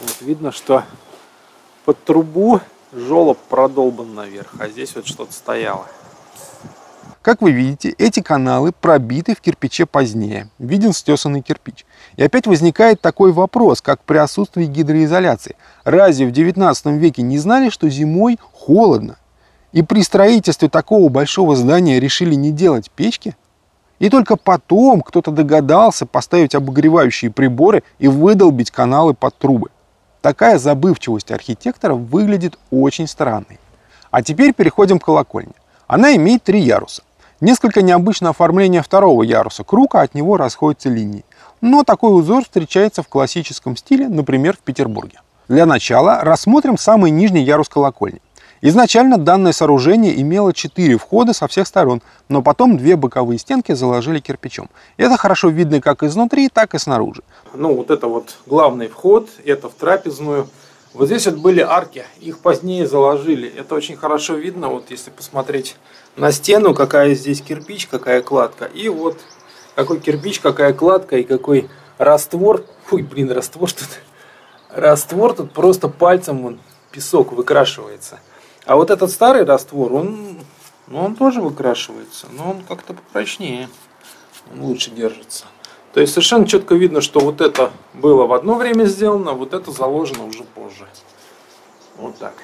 Вот 0.00 0.16
видно, 0.20 0.50
что 0.50 0.82
под 1.84 2.02
трубу 2.02 2.60
желоб 2.92 3.38
продолбан 3.48 4.16
наверх, 4.16 4.52
а 4.58 4.66
здесь 4.66 4.96
вот 4.96 5.06
что-то 5.06 5.32
стояло. 5.32 5.86
Как 7.22 7.40
вы 7.40 7.52
видите, 7.52 7.90
эти 7.98 8.20
каналы 8.20 8.72
пробиты 8.72 9.36
в 9.36 9.40
кирпиче 9.40 9.86
позднее. 9.86 10.50
Виден 10.58 10.92
стесанный 10.92 11.40
кирпич. 11.40 11.86
И 12.16 12.22
опять 12.24 12.48
возникает 12.48 13.00
такой 13.00 13.30
вопрос, 13.30 13.80
как 13.80 14.02
при 14.02 14.16
отсутствии 14.16 14.64
гидроизоляции. 14.64 15.54
Разве 15.84 16.26
в 16.26 16.32
19 16.32 16.86
веке 16.86 17.22
не 17.22 17.38
знали, 17.38 17.68
что 17.68 17.88
зимой 17.88 18.40
холодно? 18.52 19.18
И 19.70 19.82
при 19.82 20.02
строительстве 20.02 20.68
такого 20.68 21.08
большого 21.10 21.54
здания 21.54 22.00
решили 22.00 22.34
не 22.34 22.50
делать 22.50 22.90
печки? 22.90 23.36
И 24.02 24.10
только 24.10 24.34
потом 24.34 25.00
кто-то 25.00 25.30
догадался 25.30 26.06
поставить 26.06 26.56
обогревающие 26.56 27.30
приборы 27.30 27.84
и 28.00 28.08
выдолбить 28.08 28.72
каналы 28.72 29.14
под 29.14 29.38
трубы. 29.38 29.68
Такая 30.20 30.58
забывчивость 30.58 31.30
архитектора 31.30 31.94
выглядит 31.94 32.58
очень 32.72 33.06
странной. 33.06 33.60
А 34.10 34.24
теперь 34.24 34.54
переходим 34.54 34.98
к 34.98 35.04
колокольне. 35.04 35.52
Она 35.86 36.16
имеет 36.16 36.42
три 36.42 36.58
яруса. 36.58 37.04
Несколько 37.40 37.80
необычное 37.80 38.30
оформление 38.30 38.82
второго 38.82 39.22
яруса 39.22 39.62
круга, 39.62 40.00
от 40.00 40.16
него 40.16 40.36
расходятся 40.36 40.88
линии. 40.88 41.24
Но 41.60 41.84
такой 41.84 42.12
узор 42.18 42.42
встречается 42.42 43.04
в 43.04 43.08
классическом 43.08 43.76
стиле, 43.76 44.08
например, 44.08 44.56
в 44.56 44.64
Петербурге. 44.64 45.20
Для 45.46 45.64
начала 45.64 46.22
рассмотрим 46.22 46.76
самый 46.76 47.12
нижний 47.12 47.44
ярус 47.44 47.68
колокольни. 47.68 48.20
Изначально 48.64 49.18
данное 49.18 49.50
сооружение 49.50 50.20
имело 50.20 50.52
четыре 50.52 50.96
входа 50.96 51.32
со 51.32 51.48
всех 51.48 51.66
сторон, 51.66 52.00
но 52.28 52.42
потом 52.42 52.78
две 52.78 52.94
боковые 52.94 53.36
стенки 53.40 53.72
заложили 53.72 54.20
кирпичом. 54.20 54.70
Это 54.96 55.16
хорошо 55.16 55.48
видно 55.48 55.80
как 55.80 56.04
изнутри, 56.04 56.48
так 56.48 56.72
и 56.76 56.78
снаружи. 56.78 57.24
Ну, 57.54 57.74
вот 57.74 57.90
это 57.90 58.06
вот 58.06 58.36
главный 58.46 58.86
вход, 58.86 59.28
это 59.44 59.68
в 59.68 59.72
трапезную. 59.72 60.46
Вот 60.94 61.06
здесь 61.06 61.26
вот 61.26 61.38
были 61.38 61.60
арки, 61.60 62.04
их 62.20 62.38
позднее 62.38 62.86
заложили. 62.86 63.48
Это 63.48 63.74
очень 63.74 63.96
хорошо 63.96 64.34
видно, 64.34 64.68
вот 64.68 64.92
если 64.92 65.10
посмотреть 65.10 65.74
на 66.14 66.30
стену, 66.30 66.72
какая 66.72 67.16
здесь 67.16 67.42
кирпич, 67.42 67.88
какая 67.88 68.22
кладка. 68.22 68.66
И 68.66 68.88
вот 68.88 69.18
какой 69.74 69.98
кирпич, 69.98 70.38
какая 70.38 70.72
кладка 70.72 71.16
и 71.16 71.24
какой 71.24 71.68
раствор. 71.98 72.64
Фуй, 72.86 73.02
блин, 73.02 73.32
раствор 73.32 73.72
тут. 73.72 73.88
Раствор 74.70 75.32
тут 75.34 75.52
просто 75.52 75.88
пальцем 75.88 76.42
вон, 76.44 76.60
песок 76.92 77.32
выкрашивается. 77.32 78.20
А 78.64 78.76
вот 78.76 78.90
этот 78.90 79.10
старый 79.10 79.44
раствор, 79.44 79.92
он, 79.92 80.38
ну, 80.86 81.04
он 81.04 81.16
тоже 81.16 81.40
выкрашивается, 81.40 82.28
но 82.30 82.50
он 82.50 82.62
как-то 82.62 82.94
попрочнее, 82.94 83.68
он 84.52 84.62
лучше 84.62 84.90
держится. 84.90 85.46
То 85.92 86.00
есть 86.00 86.12
совершенно 86.12 86.46
четко 86.46 86.74
видно, 86.74 87.00
что 87.00 87.20
вот 87.20 87.40
это 87.40 87.70
было 87.92 88.26
в 88.26 88.32
одно 88.32 88.54
время 88.54 88.84
сделано, 88.84 89.32
вот 89.32 89.52
это 89.52 89.70
заложено 89.72 90.26
уже 90.26 90.44
позже. 90.44 90.86
Вот 91.96 92.16
так. 92.18 92.34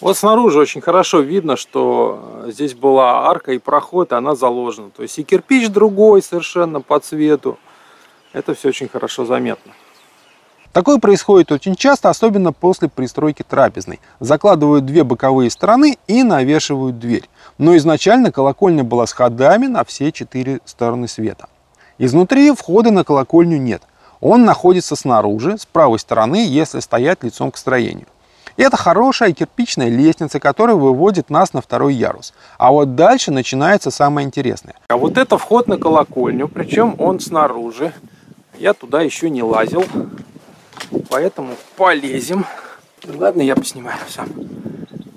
Вот 0.00 0.16
снаружи 0.16 0.58
очень 0.58 0.80
хорошо 0.80 1.20
видно, 1.20 1.56
что 1.56 2.44
здесь 2.48 2.74
была 2.74 3.28
арка 3.28 3.52
и 3.52 3.58
проход, 3.58 4.10
и 4.10 4.16
она 4.16 4.34
заложена. 4.34 4.90
То 4.90 5.04
есть 5.04 5.16
и 5.18 5.22
кирпич 5.22 5.68
другой 5.68 6.22
совершенно 6.22 6.80
по 6.80 6.98
цвету. 6.98 7.56
Это 8.32 8.54
все 8.54 8.70
очень 8.70 8.88
хорошо 8.88 9.24
заметно. 9.24 9.72
Такое 10.72 10.98
происходит 10.98 11.52
очень 11.52 11.76
часто, 11.76 12.08
особенно 12.08 12.52
после 12.52 12.88
пристройки 12.88 13.42
трапезной. 13.42 14.00
Закладывают 14.20 14.86
две 14.86 15.04
боковые 15.04 15.50
стороны 15.50 15.98
и 16.06 16.22
навешивают 16.22 16.98
дверь. 16.98 17.28
Но 17.58 17.76
изначально 17.76 18.32
колокольня 18.32 18.82
была 18.82 19.06
с 19.06 19.12
ходами 19.12 19.66
на 19.66 19.84
все 19.84 20.12
четыре 20.12 20.60
стороны 20.64 21.08
света. 21.08 21.48
Изнутри 21.98 22.50
входа 22.52 22.90
на 22.90 23.04
колокольню 23.04 23.58
нет. 23.58 23.82
Он 24.20 24.44
находится 24.44 24.96
снаружи, 24.96 25.58
с 25.58 25.66
правой 25.66 25.98
стороны, 25.98 26.46
если 26.46 26.80
стоять 26.80 27.22
лицом 27.22 27.50
к 27.50 27.58
строению. 27.58 28.06
Это 28.56 28.76
хорошая 28.76 29.32
кирпичная 29.32 29.88
лестница, 29.88 30.40
которая 30.40 30.76
выводит 30.76 31.28
нас 31.28 31.52
на 31.52 31.60
второй 31.60 31.94
ярус. 31.94 32.32
А 32.58 32.70
вот 32.70 32.94
дальше 32.94 33.30
начинается 33.30 33.90
самое 33.90 34.26
интересное. 34.26 34.74
А 34.88 34.96
вот 34.96 35.18
это 35.18 35.38
вход 35.38 35.68
на 35.68 35.76
колокольню, 35.76 36.48
причем 36.48 36.94
он 36.98 37.20
снаружи. 37.20 37.92
Я 38.58 38.74
туда 38.74 39.02
еще 39.02 39.28
не 39.28 39.42
лазил. 39.42 39.84
Поэтому 41.08 41.56
полезем. 41.76 42.46
Ладно, 43.04 43.42
я 43.42 43.56
поснимаю 43.56 43.98
сам. 44.08 44.28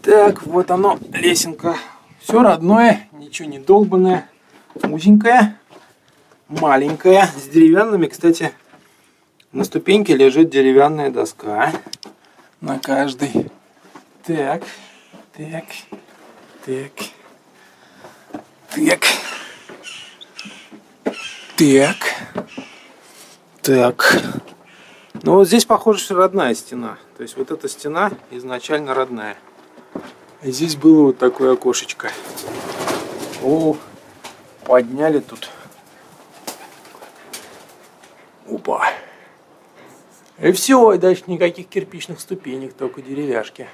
Так, 0.01 0.43
вот 0.43 0.71
оно, 0.71 0.99
лесенка. 1.13 1.75
Все 2.19 2.41
родное, 2.41 3.07
ничего 3.11 3.47
не 3.47 3.59
долбанное. 3.59 4.29
Узенькая, 4.83 5.57
маленькая, 6.47 7.29
с 7.37 7.47
деревянными, 7.47 8.07
кстати, 8.07 8.51
на 9.51 9.63
ступеньке 9.63 10.15
лежит 10.15 10.49
деревянная 10.49 11.11
доска. 11.11 11.71
На 12.61 12.79
каждой. 12.79 13.51
Так, 14.25 14.63
так, 15.37 15.65
так, 16.65 16.91
так, 18.75 19.01
так, 21.57 21.95
так. 23.61 24.54
Но 25.25 25.31
ну, 25.31 25.37
вот 25.39 25.47
здесь, 25.47 25.65
похоже, 25.65 26.01
что 26.01 26.13
родная 26.13 26.53
стена. 26.53 26.99
То 27.17 27.23
есть 27.23 27.35
вот 27.35 27.49
эта 27.49 27.67
стена 27.67 28.11
изначально 28.29 28.93
родная. 28.93 29.35
И 30.43 30.51
здесь 30.51 30.75
было 30.75 31.05
вот 31.05 31.17
такое 31.17 31.53
окошечко. 31.53 32.11
О, 33.43 33.75
подняли 34.65 35.19
тут. 35.21 35.49
Опа. 38.47 38.85
И 40.37 40.51
все, 40.51 40.93
и 40.93 40.99
дальше 40.99 41.23
никаких 41.25 41.69
кирпичных 41.69 42.19
ступенек, 42.19 42.75
только 42.75 43.01
деревяшки. 43.01 43.67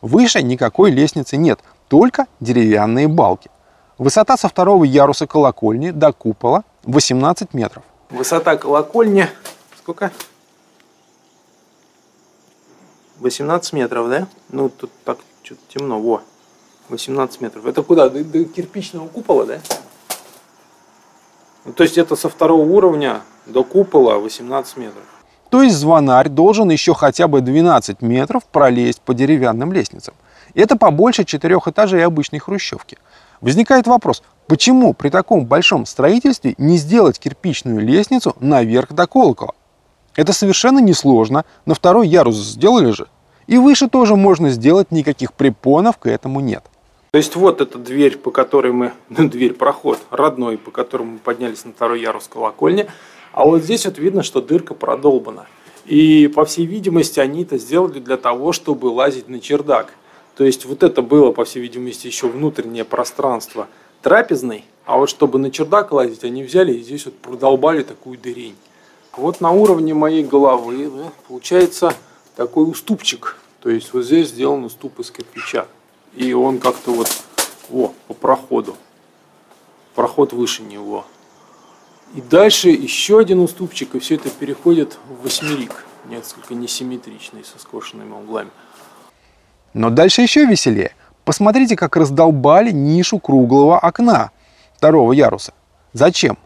Выше 0.00 0.42
никакой 0.42 0.90
лестницы 0.90 1.36
нет, 1.36 1.60
только 1.86 2.26
деревянные 2.40 3.06
балки. 3.06 3.48
Высота 3.96 4.36
со 4.36 4.48
второго 4.48 4.82
яруса 4.82 5.28
колокольни 5.28 5.92
до 5.92 6.12
купола 6.12 6.64
18 6.82 7.54
метров. 7.54 7.84
Высота 8.10 8.56
колокольни 8.56 9.28
сколько? 9.78 10.10
18 13.20 13.72
метров, 13.72 14.08
да? 14.08 14.26
Ну, 14.50 14.68
тут 14.68 14.90
так 15.04 15.18
что-то 15.42 15.60
темно. 15.68 16.00
Во, 16.00 16.22
18 16.88 17.40
метров. 17.40 17.66
Это 17.66 17.82
куда? 17.82 18.08
До, 18.08 18.22
до 18.22 18.44
кирпичного 18.44 19.08
купола, 19.08 19.46
да? 19.46 19.60
Ну, 21.64 21.72
то 21.72 21.82
есть 21.82 21.98
это 21.98 22.14
со 22.16 22.28
второго 22.28 22.62
уровня 22.62 23.22
до 23.46 23.64
купола 23.64 24.18
18 24.18 24.76
метров. 24.76 25.02
То 25.50 25.62
есть 25.62 25.76
звонарь 25.76 26.28
должен 26.28 26.68
еще 26.70 26.94
хотя 26.94 27.28
бы 27.28 27.40
12 27.40 28.02
метров 28.02 28.44
пролезть 28.44 29.00
по 29.00 29.14
деревянным 29.14 29.72
лестницам. 29.72 30.14
Это 30.54 30.76
побольше 30.76 31.24
четырех 31.24 31.68
этажей 31.68 32.04
обычной 32.04 32.38
хрущевки. 32.40 32.98
Возникает 33.40 33.86
вопрос, 33.86 34.22
почему 34.46 34.94
при 34.94 35.10
таком 35.10 35.46
большом 35.46 35.86
строительстве 35.86 36.54
не 36.58 36.76
сделать 36.78 37.18
кирпичную 37.18 37.80
лестницу 37.80 38.34
наверх 38.40 38.92
до 38.92 39.06
колокола? 39.06 39.52
Это 40.14 40.32
совершенно 40.32 40.78
несложно, 40.78 41.44
на 41.66 41.74
второй 41.74 42.08
ярус 42.08 42.36
сделали 42.36 42.90
же. 42.90 43.08
И 43.46 43.58
выше 43.58 43.88
тоже 43.88 44.16
можно 44.16 44.50
сделать, 44.50 44.90
никаких 44.90 45.32
препонов 45.32 45.98
к 45.98 46.06
этому 46.06 46.40
нет. 46.40 46.64
То 47.12 47.18
есть 47.18 47.36
вот 47.36 47.60
эта 47.60 47.78
дверь, 47.78 48.18
по 48.18 48.30
которой 48.30 48.72
мы, 48.72 48.92
дверь, 49.08 49.52
проход 49.52 49.98
родной, 50.10 50.58
по 50.58 50.70
которому 50.70 51.12
мы 51.12 51.18
поднялись 51.18 51.64
на 51.64 51.72
второй 51.72 52.00
ярус 52.00 52.28
колокольни, 52.28 52.86
а 53.32 53.44
вот 53.44 53.62
здесь 53.62 53.84
вот 53.84 53.98
видно, 53.98 54.22
что 54.22 54.40
дырка 54.40 54.74
продолбана. 54.74 55.46
И, 55.84 56.26
по 56.34 56.44
всей 56.44 56.66
видимости, 56.66 57.20
они 57.20 57.42
это 57.42 57.58
сделали 57.58 58.00
для 58.00 58.16
того, 58.16 58.52
чтобы 58.52 58.86
лазить 58.86 59.28
на 59.28 59.40
чердак. 59.40 59.92
То 60.36 60.44
есть 60.44 60.66
вот 60.66 60.82
это 60.82 61.02
было, 61.02 61.32
по 61.32 61.44
всей 61.44 61.60
видимости, 61.60 62.06
еще 62.06 62.28
внутреннее 62.28 62.84
пространство 62.84 63.68
трапезной, 64.02 64.64
а 64.84 64.98
вот 64.98 65.08
чтобы 65.08 65.38
на 65.38 65.50
чердак 65.50 65.92
лазить, 65.92 66.24
они 66.24 66.44
взяли 66.44 66.74
и 66.74 66.82
здесь 66.82 67.06
вот 67.06 67.16
продолбали 67.16 67.82
такую 67.82 68.18
дырень. 68.18 68.54
Вот 69.16 69.40
на 69.40 69.50
уровне 69.50 69.94
моей 69.94 70.22
головы 70.22 70.90
да, 70.90 71.10
получается 71.26 71.94
такой 72.36 72.70
уступчик. 72.70 73.38
То 73.62 73.70
есть 73.70 73.94
вот 73.94 74.04
здесь 74.04 74.28
сделан 74.28 74.64
уступ 74.64 75.00
из 75.00 75.10
кирпича. 75.10 75.66
И 76.14 76.34
он 76.34 76.58
как-то 76.58 76.92
вот 76.92 77.08
о, 77.70 77.92
по 78.06 78.14
проходу. 78.14 78.76
Проход 79.94 80.34
выше 80.34 80.62
него. 80.62 81.06
И 82.14 82.20
дальше 82.20 82.68
еще 82.68 83.18
один 83.18 83.40
уступчик, 83.40 83.94
и 83.94 83.98
все 83.98 84.16
это 84.16 84.28
переходит 84.30 84.98
в 85.08 85.24
восьмерик, 85.24 85.84
несколько 86.04 86.54
несимметричный, 86.54 87.42
со 87.42 87.58
скошенными 87.58 88.12
углами. 88.12 88.50
Но 89.76 89.90
дальше 89.90 90.22
еще 90.22 90.46
веселее. 90.46 90.92
Посмотрите, 91.26 91.76
как 91.76 91.96
раздолбали 91.96 92.70
нишу 92.70 93.18
круглого 93.18 93.78
окна 93.78 94.30
второго 94.74 95.12
яруса. 95.12 95.52
Зачем? 95.92 96.38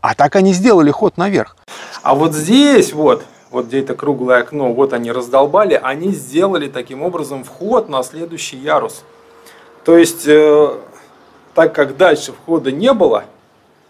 А 0.00 0.14
так 0.14 0.36
они 0.36 0.52
сделали 0.52 0.92
ход 0.92 1.16
наверх. 1.16 1.56
А 2.02 2.14
вот 2.14 2.32
здесь 2.32 2.92
вот, 2.92 3.24
вот 3.50 3.66
где 3.66 3.80
это 3.80 3.96
круглое 3.96 4.38
окно, 4.38 4.72
вот 4.72 4.92
они 4.92 5.10
раздолбали, 5.10 5.80
они 5.82 6.12
сделали 6.12 6.68
таким 6.68 7.02
образом 7.02 7.42
вход 7.42 7.88
на 7.88 8.04
следующий 8.04 8.56
ярус. 8.56 9.02
То 9.84 9.98
есть, 9.98 10.28
э, 10.28 10.78
так 11.54 11.74
как 11.74 11.96
дальше 11.96 12.32
входа 12.32 12.70
не 12.70 12.92
было, 12.92 13.24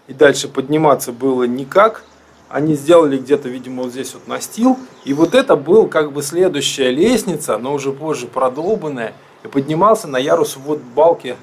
и 0.07 0.15
дальше 0.15 0.49
подниматься 0.49 1.13
было 1.13 1.43
никак. 1.43 2.03
Они 2.49 2.75
сделали 2.75 3.19
где-то, 3.19 3.49
видимо, 3.49 3.83
вот 3.83 3.93
здесь 3.93 4.15
вот 4.15 4.29
настил. 4.29 4.79
И 5.05 5.13
вот 5.13 5.35
это 5.35 5.57
был 5.57 5.89
как 5.89 6.13
бы 6.13 6.23
следующая 6.23 6.91
лестница, 6.91 7.59
но 7.59 7.75
уже 7.75 7.93
позже 7.93 8.27
продолбанная. 8.27 9.15
И 9.45 9.49
поднимался 9.49 10.07
на 10.07 10.17
ярус 10.17 10.57
вот 10.57 10.81
балки, 10.81 11.37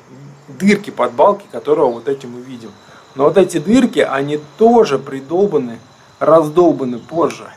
дырки 0.48 0.92
под 0.92 1.14
балки, 1.14 1.46
которого 1.52 1.92
вот 1.92 2.08
эти 2.08 2.26
мы 2.26 2.42
видим. 2.42 2.72
Но 3.16 3.26
вот 3.26 3.38
эти 3.38 3.60
дырки, 3.60 4.00
они 4.00 4.40
тоже 4.58 4.98
придолбаны, 4.98 5.80
раздолбаны 6.20 7.00
позже. 7.00 7.48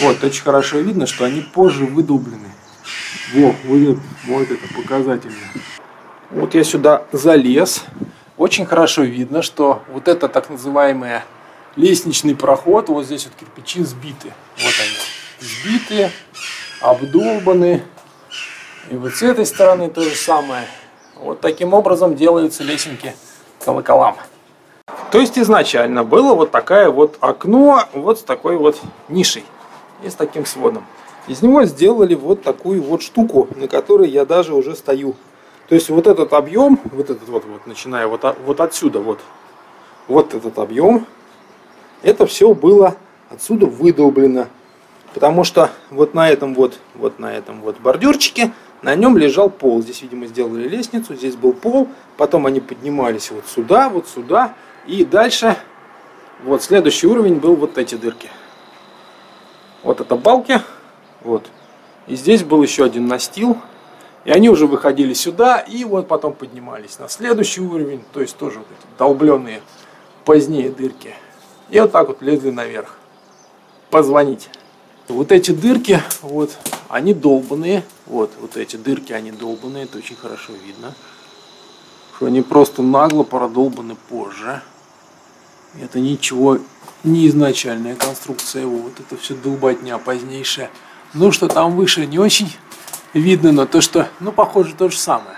Вот, 0.00 0.22
очень 0.22 0.42
хорошо 0.42 0.78
видно, 0.78 1.06
что 1.06 1.24
они 1.24 1.40
позже 1.40 1.86
выдолблены. 1.86 2.50
Вот, 3.34 3.54
вот, 3.64 3.98
вот 4.26 4.50
это 4.50 4.74
показательно. 4.74 5.34
Вот 6.30 6.54
я 6.54 6.64
сюда 6.64 7.04
залез. 7.12 7.84
Очень 8.36 8.66
хорошо 8.66 9.02
видно, 9.02 9.40
что 9.42 9.82
вот 9.92 10.08
это 10.08 10.28
так 10.28 10.50
называемый 10.50 11.20
лестничный 11.76 12.34
проход, 12.34 12.88
вот 12.88 13.04
здесь 13.04 13.26
вот 13.26 13.34
кирпичи 13.38 13.82
сбиты. 13.82 14.32
Вот 14.58 14.74
они, 14.80 15.48
сбиты, 15.48 16.10
обдолбаны. 16.80 17.82
И 18.90 18.96
вот 18.96 19.12
с 19.12 19.22
этой 19.22 19.46
стороны 19.46 19.90
то 19.90 20.02
же 20.02 20.14
самое. 20.14 20.66
Вот 21.16 21.40
таким 21.40 21.74
образом 21.74 22.16
делаются 22.16 22.62
лесенки 22.62 23.14
колоколам. 23.64 24.16
То 25.10 25.20
есть 25.20 25.38
изначально 25.38 26.04
было 26.04 26.34
вот 26.34 26.50
такое 26.50 26.90
вот 26.90 27.16
окно, 27.20 27.82
вот 27.92 28.18
с 28.18 28.22
такой 28.22 28.56
вот 28.56 28.80
нишей 29.08 29.44
и 30.02 30.10
с 30.10 30.14
таким 30.14 30.44
сводом. 30.44 30.84
Из 31.26 31.42
него 31.42 31.64
сделали 31.64 32.14
вот 32.14 32.42
такую 32.42 32.82
вот 32.82 33.02
штуку, 33.02 33.48
на 33.56 33.66
которой 33.66 34.08
я 34.08 34.24
даже 34.24 34.54
уже 34.54 34.76
стою. 34.76 35.16
То 35.68 35.74
есть 35.74 35.88
вот 35.90 36.06
этот 36.06 36.32
объем, 36.32 36.78
вот 36.92 37.10
этот 37.10 37.28
вот, 37.28 37.44
вот 37.44 37.66
начиная 37.66 38.06
вот, 38.06 38.22
вот 38.44 38.60
отсюда, 38.60 39.00
вот, 39.00 39.20
вот 40.06 40.34
этот 40.34 40.58
объем, 40.58 41.06
это 42.02 42.26
все 42.26 42.54
было 42.54 42.96
отсюда 43.30 43.66
выдолблено. 43.66 44.46
Потому 45.14 45.44
что 45.44 45.70
вот 45.90 46.14
на 46.14 46.28
этом 46.28 46.54
вот, 46.54 46.78
вот 46.94 47.18
на 47.18 47.32
этом 47.32 47.62
вот 47.62 47.78
бордюрчике, 47.80 48.52
на 48.82 48.94
нем 48.94 49.16
лежал 49.16 49.48
пол. 49.48 49.80
Здесь, 49.82 50.02
видимо, 50.02 50.26
сделали 50.26 50.68
лестницу, 50.68 51.14
здесь 51.14 51.36
был 51.36 51.52
пол. 51.52 51.88
Потом 52.16 52.46
они 52.46 52.60
поднимались 52.60 53.30
вот 53.30 53.44
сюда, 53.46 53.88
вот 53.88 54.08
сюда. 54.08 54.54
И 54.86 55.04
дальше, 55.04 55.56
вот 56.44 56.62
следующий 56.62 57.06
уровень 57.06 57.36
был 57.36 57.56
вот 57.56 57.78
эти 57.78 57.94
дырки. 57.94 58.28
Вот 59.82 60.00
это 60.00 60.16
балки, 60.16 60.60
вот. 61.22 61.46
И 62.06 62.14
здесь 62.14 62.44
был 62.44 62.62
еще 62.62 62.84
один 62.84 63.06
настил, 63.06 63.56
и 64.24 64.30
они 64.30 64.48
уже 64.48 64.66
выходили 64.66 65.12
сюда 65.12 65.58
и 65.58 65.84
вот 65.84 66.08
потом 66.08 66.34
поднимались 66.34 66.98
на 66.98 67.08
следующий 67.08 67.60
уровень, 67.60 68.02
то 68.12 68.20
есть 68.20 68.36
тоже 68.36 68.58
вот 68.58 68.66
эти 68.66 68.98
долбленные 68.98 69.60
позднее 70.24 70.70
дырки. 70.70 71.14
И 71.70 71.80
вот 71.80 71.92
так 71.92 72.08
вот 72.08 72.22
лезли 72.22 72.50
наверх. 72.50 72.96
Позвонить. 73.90 74.48
Вот 75.08 75.30
эти 75.30 75.52
дырки, 75.52 76.02
вот, 76.22 76.56
они 76.88 77.14
долбанные. 77.14 77.84
Вот, 78.06 78.32
вот 78.40 78.56
эти 78.56 78.76
дырки, 78.76 79.12
они 79.12 79.30
долбанные, 79.30 79.84
это 79.84 79.98
очень 79.98 80.16
хорошо 80.16 80.52
видно. 80.64 80.94
Что 82.16 82.26
они 82.26 82.42
просто 82.42 82.82
нагло 82.82 83.22
продолбаны 83.22 83.96
позже. 84.08 84.62
Это 85.80 86.00
ничего 86.00 86.58
не 87.04 87.28
изначальная 87.28 87.94
конструкция, 87.94 88.66
вот 88.66 88.98
это 88.98 89.16
все 89.20 89.34
долбатня 89.34 89.98
позднейшая. 89.98 90.70
Ну 91.14 91.30
что 91.30 91.48
там 91.48 91.76
выше 91.76 92.06
не 92.06 92.18
очень 92.18 92.54
видно, 93.12 93.52
но 93.52 93.66
то, 93.66 93.80
что, 93.80 94.08
ну, 94.20 94.32
похоже, 94.32 94.74
то 94.74 94.88
же 94.88 94.98
самое. 94.98 95.36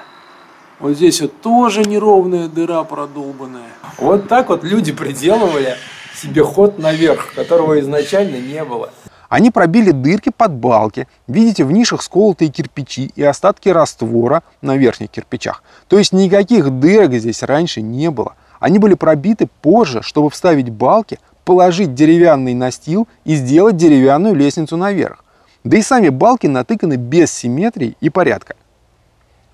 Вот 0.78 0.92
здесь 0.92 1.20
вот 1.20 1.40
тоже 1.40 1.84
неровная 1.84 2.48
дыра 2.48 2.84
продолбанная. 2.84 3.72
Вот 3.98 4.28
так 4.28 4.48
вот 4.48 4.62
люди 4.62 4.92
приделывали 4.92 5.76
себе 6.18 6.42
ход 6.42 6.78
наверх, 6.78 7.32
которого 7.34 7.78
изначально 7.80 8.36
не 8.36 8.64
было. 8.64 8.90
Они 9.28 9.50
пробили 9.50 9.90
дырки 9.90 10.32
под 10.34 10.52
балки. 10.52 11.06
Видите, 11.26 11.64
в 11.64 11.70
нишах 11.70 12.02
сколотые 12.02 12.50
кирпичи 12.50 13.12
и 13.14 13.22
остатки 13.22 13.68
раствора 13.68 14.42
на 14.62 14.76
верхних 14.76 15.10
кирпичах. 15.10 15.62
То 15.86 15.98
есть 15.98 16.12
никаких 16.12 16.70
дырок 16.70 17.12
здесь 17.12 17.42
раньше 17.42 17.82
не 17.82 18.10
было. 18.10 18.34
Они 18.58 18.78
были 18.78 18.94
пробиты 18.94 19.48
позже, 19.60 20.02
чтобы 20.02 20.30
вставить 20.30 20.70
балки, 20.70 21.18
положить 21.44 21.94
деревянный 21.94 22.54
настил 22.54 23.06
и 23.24 23.34
сделать 23.34 23.76
деревянную 23.76 24.34
лестницу 24.34 24.76
наверх. 24.76 25.24
Да 25.62 25.76
и 25.76 25.82
сами 25.82 26.08
балки 26.08 26.46
натыканы 26.46 26.94
без 26.94 27.30
симметрии 27.30 27.96
и 28.00 28.08
порядка. 28.08 28.56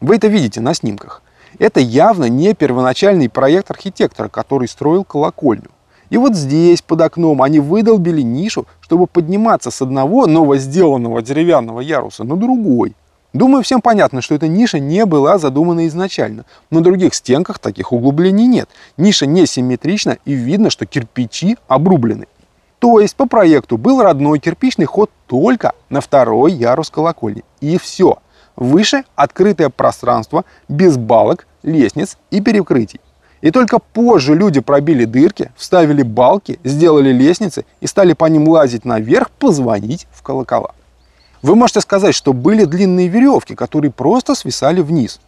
Вы 0.01 0.17
это 0.17 0.29
видите 0.29 0.61
на 0.61 0.75
снимках. 0.75 1.23
Это 1.59 1.81
явно 1.81 2.29
не 2.29 2.55
первоначальный 2.55 3.29
проект 3.29 3.71
архитектора, 3.71 4.29
который 4.29 4.69
строил 4.69 5.05
колокольню. 5.05 5.71
И 6.15 6.17
вот 6.17 6.37
здесь, 6.37 6.81
под 6.81 7.01
окном, 7.01 7.43
они 7.43 7.59
выдолбили 7.59 8.23
нишу, 8.23 8.69
чтобы 8.81 9.09
подниматься 9.09 9.73
с 9.73 9.83
одного 9.83 10.29
новосделанного 10.29 11.23
деревянного 11.23 11.81
яруса 11.81 12.23
на 12.23 12.37
другой. 12.37 12.95
Думаю, 13.33 13.65
всем 13.65 13.81
понятно, 13.81 14.23
что 14.23 14.37
эта 14.37 14.47
ниша 14.47 14.79
не 14.79 15.07
была 15.07 15.39
задумана 15.39 15.89
изначально. 15.89 16.45
На 16.71 16.83
других 16.83 17.15
стенках 17.15 17.59
таких 17.59 17.93
углублений 17.93 18.47
нет. 18.47 18.69
Ниша 18.97 19.27
несимметрична 19.27 20.19
и 20.25 20.35
видно, 20.35 20.71
что 20.71 20.87
кирпичи 20.87 21.57
обрублены. 21.67 22.29
То 22.79 23.01
есть 23.01 23.17
по 23.17 23.27
проекту 23.27 23.77
был 23.77 24.01
родной 24.01 24.39
кирпичный 24.39 24.87
ход 24.87 25.11
только 25.27 25.73
на 25.89 26.01
второй 26.01 26.53
ярус 26.53 26.91
колокольни. 26.91 27.43
И 27.61 27.77
все. 27.77 28.19
Выше 28.55 29.03
открытое 29.17 29.69
пространство 29.69 30.45
без 30.69 30.97
балок, 30.97 31.49
лестниц 31.65 32.19
и 32.31 32.41
перекрытий. 32.41 33.01
И 33.45 33.51
только 33.51 33.79
позже 33.79 34.35
люди 34.35 34.63
пробили 34.63 35.05
дырки, 35.05 35.53
вставили 35.55 36.03
балки, 36.03 36.59
сделали 36.65 37.13
лестницы 37.13 37.67
и 37.83 37.87
стали 37.87 38.15
по 38.15 38.25
ним 38.25 38.49
лазить 38.49 38.87
наверх, 38.87 39.31
позвонить 39.31 40.07
в 40.13 40.23
колокола. 40.23 40.71
Вы 41.43 41.55
можете 41.55 41.83
сказать, 41.83 42.15
что 42.15 42.33
были 42.33 42.65
длинные 42.65 43.09
веревки, 43.09 43.55
которые 43.55 43.91
просто 43.91 44.35
свисали 44.35 44.81
вниз. 44.81 45.21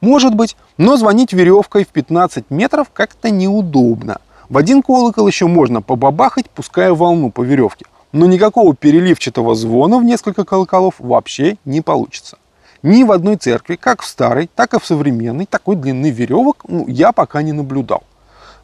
Может 0.00 0.34
быть, 0.34 0.56
но 0.78 0.96
звонить 0.96 1.34
веревкой 1.34 1.84
в 1.84 1.88
15 1.88 2.46
метров 2.48 2.86
как-то 2.90 3.28
неудобно. 3.28 4.16
В 4.48 4.56
один 4.56 4.80
колокол 4.82 5.26
еще 5.26 5.46
можно 5.46 5.82
побабахать, 5.82 6.48
пуская 6.48 6.94
волну 6.94 7.30
по 7.30 7.42
веревке. 7.42 7.84
Но 8.12 8.24
никакого 8.24 8.74
переливчатого 8.74 9.54
звона 9.54 9.98
в 9.98 10.04
несколько 10.04 10.46
колоколов 10.46 10.94
вообще 10.98 11.58
не 11.66 11.82
получится. 11.82 12.38
Ни 12.82 13.02
в 13.02 13.10
одной 13.10 13.36
церкви, 13.36 13.74
как 13.74 14.02
в 14.02 14.06
старой, 14.06 14.48
так 14.54 14.74
и 14.74 14.78
в 14.78 14.86
современной, 14.86 15.46
такой 15.46 15.74
длины 15.74 16.10
веревок 16.10 16.64
ну, 16.68 16.86
я 16.86 17.12
пока 17.12 17.42
не 17.42 17.52
наблюдал. 17.52 18.04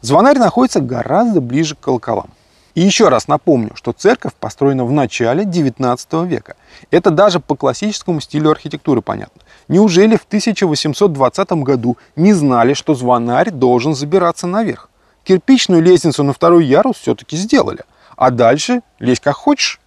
Звонарь 0.01 0.37
находится 0.37 0.79
гораздо 0.79 1.41
ближе 1.41 1.75
к 1.75 1.79
колоколам. 1.81 2.29
И 2.75 2.81
еще 2.81 3.07
раз 3.07 3.27
напомню, 3.27 3.71
что 3.75 3.93
церковь 3.93 4.33
построена 4.33 4.85
в 4.85 4.91
начале 4.91 5.45
19 5.45 6.13
века. 6.25 6.55
Это 6.91 7.09
даже 7.09 7.39
по 7.39 7.55
классическому 7.55 8.19
стилю 8.21 8.51
архитектуры 8.51 9.01
понятно. 9.01 9.41
Неужели 9.67 10.15
в 10.17 10.23
1820 10.23 11.51
году 11.63 11.97
не 12.15 12.33
знали, 12.33 12.73
что 12.73 12.93
звонарь 12.93 13.49
должен 13.49 13.95
забираться 13.95 14.45
наверх? 14.45 14.89
Кирпичную 15.23 15.81
лестницу 15.81 16.23
на 16.23 16.33
второй 16.33 16.65
ярус 16.65 16.97
все-таки 16.97 17.35
сделали. 17.37 17.83
А 18.15 18.29
дальше 18.29 18.81
лезь 18.99 19.19
как 19.19 19.35
хочешь. 19.35 19.79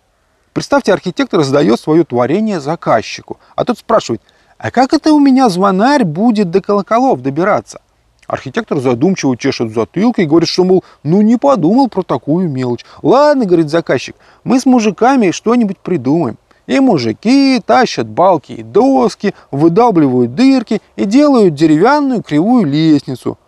Представьте, 0.59 0.93
архитектор 0.93 1.45
сдает 1.45 1.79
свое 1.79 2.03
творение 2.03 2.59
заказчику, 2.59 3.39
а 3.55 3.65
тот 3.65 3.79
спрашивает, 3.79 4.21
а 4.59 4.73
как 4.73 4.93
это 4.93 5.13
у 5.13 5.21
меня 5.21 5.49
звонарь 5.51 6.03
будет 6.03 6.51
до 6.51 6.61
колоколов 6.61 7.23
добираться? 7.23 7.81
Архитектор 8.27 8.81
задумчиво 8.81 9.37
чешет 9.37 9.73
затылкой 9.73 10.25
и 10.25 10.27
говорит, 10.27 10.49
что, 10.49 10.65
мол, 10.65 10.83
ну 11.05 11.23
не 11.23 11.37
подумал 11.37 11.87
про 11.87 12.03
такую 12.03 12.51
мелочь. 12.51 12.85
Ладно, 13.03 13.45
говорит 13.45 13.71
заказчик, 13.71 14.17
мы 14.43 14.59
с 14.59 14.67
мужиками 14.67 15.31
что-нибудь 15.31 15.79
придумаем. 15.79 16.39
И 16.67 16.81
мужики 16.81 17.63
тащат 17.65 18.09
балки 18.09 18.51
и 18.51 18.65
доски, 18.65 19.35
выдалбливают 19.53 20.35
дырки 20.35 20.83
и 20.97 21.05
делают 21.05 21.55
деревянную 21.55 22.25
кривую 22.25 22.67
лестницу. 22.67 23.39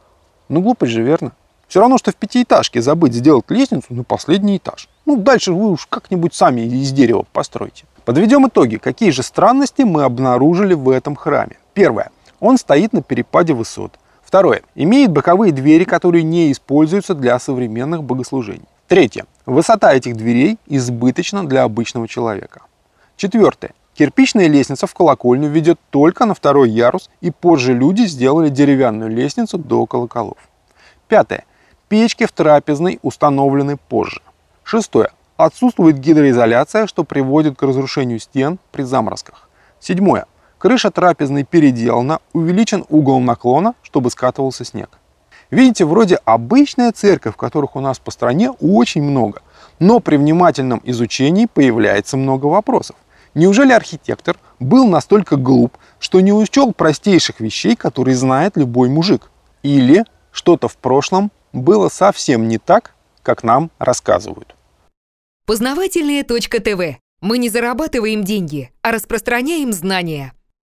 Ну, 0.49 0.63
глупость 0.63 0.93
же, 0.93 1.03
верно? 1.03 1.33
Все 1.67 1.81
равно, 1.81 1.99
что 1.99 2.11
в 2.11 2.17
пятиэтажке 2.17 2.83
забыть 2.83 3.15
сделать 3.15 3.45
лестницу 3.49 3.87
на 3.95 4.05
последний 4.05 4.59
этаж. 4.59 4.89
Ну, 5.11 5.17
дальше 5.17 5.53
вы 5.53 5.73
уж 5.73 5.87
как-нибудь 5.87 6.35
сами 6.35 6.61
из 6.61 6.93
дерева 6.93 7.25
постройте. 7.33 7.85
Подведем 8.05 8.47
итоги. 8.47 8.77
Какие 8.77 9.11
же 9.11 9.25
странности 9.25 9.83
мы 9.83 10.05
обнаружили 10.05 10.73
в 10.73 10.89
этом 10.89 11.17
храме? 11.17 11.57
Первое. 11.75 12.13
Он 12.39 12.57
стоит 12.57 12.93
на 12.93 13.03
перепаде 13.03 13.53
высот. 13.53 13.99
Второе. 14.23 14.63
Имеет 14.77 15.11
боковые 15.11 15.53
двери, 15.53 15.83
которые 15.83 16.23
не 16.23 16.53
используются 16.53 17.17
для 17.17 17.41
современных 17.41 18.05
богослужений. 18.05 18.69
Третье. 18.87 19.27
Высота 19.47 19.93
этих 19.93 20.17
дверей 20.17 20.59
избыточна 20.67 21.45
для 21.45 21.65
обычного 21.65 22.07
человека. 22.07 22.63
Четвертое. 23.17 23.73
Кирпичная 23.95 24.47
лестница 24.47 24.87
в 24.87 24.95
колокольню 24.95 25.49
ведет 25.49 25.81
только 25.91 26.25
на 26.25 26.35
второй 26.35 26.71
ярус, 26.71 27.11
и 27.21 27.33
позже 27.33 27.75
люди 27.75 28.03
сделали 28.03 28.49
деревянную 28.49 29.11
лестницу 29.11 29.59
до 29.59 29.87
колоколов. 29.87 30.39
Пятое. 31.09 31.47
Печки 31.89 32.27
в 32.27 32.31
трапезной 32.31 33.01
установлены 33.03 33.77
позже. 33.77 34.21
Шестое. 34.71 35.09
Отсутствует 35.37 35.99
гидроизоляция, 35.99 36.87
что 36.87 37.03
приводит 37.03 37.59
к 37.59 37.63
разрушению 37.65 38.21
стен 38.21 38.61
при 38.71 38.83
заморозках. 38.83 39.49
Седьмое. 39.81 40.27
Крыша 40.59 40.93
трапезной 40.93 41.43
переделана, 41.43 42.21
увеличен 42.33 42.85
угол 42.89 43.19
наклона, 43.19 43.75
чтобы 43.83 44.13
скатывался 44.13 44.65
снег. 44.65 44.91
Видите, 45.51 45.85
вроде 45.85 46.21
обычная 46.25 46.93
церковь, 46.93 47.35
которых 47.35 47.75
у 47.75 47.81
нас 47.81 47.99
по 47.99 48.13
стране 48.13 48.53
очень 48.61 49.03
много, 49.03 49.43
но 49.81 49.99
при 49.99 50.15
внимательном 50.15 50.81
изучении 50.85 51.47
появляется 51.47 52.17
много 52.17 52.47
вопросов. 52.47 52.95
Неужели 53.35 53.73
архитектор 53.73 54.37
был 54.61 54.87
настолько 54.87 55.35
глуп, 55.35 55.79
что 55.99 56.21
не 56.21 56.33
учел 56.33 56.73
простейших 56.73 57.41
вещей, 57.41 57.75
которые 57.75 58.15
знает 58.15 58.57
любой 58.57 58.89
мужик? 58.89 59.33
Или 59.65 60.05
что-то 60.31 60.69
в 60.69 60.77
прошлом 60.77 61.33
было 61.53 61.89
совсем 61.89 62.47
не 62.47 62.59
так, 62.59 62.95
как 63.25 63.43
нам 63.43 63.73
рассказывают? 63.81 64.55
Познавательная 65.51 66.23
точка 66.23 66.61
ТВ. 66.61 67.01
Мы 67.21 67.39
не 67.39 67.49
зарабатываем 67.49 68.23
деньги, 68.23 68.71
а 68.83 68.93
распространяем 68.93 69.73
знания. 69.73 70.33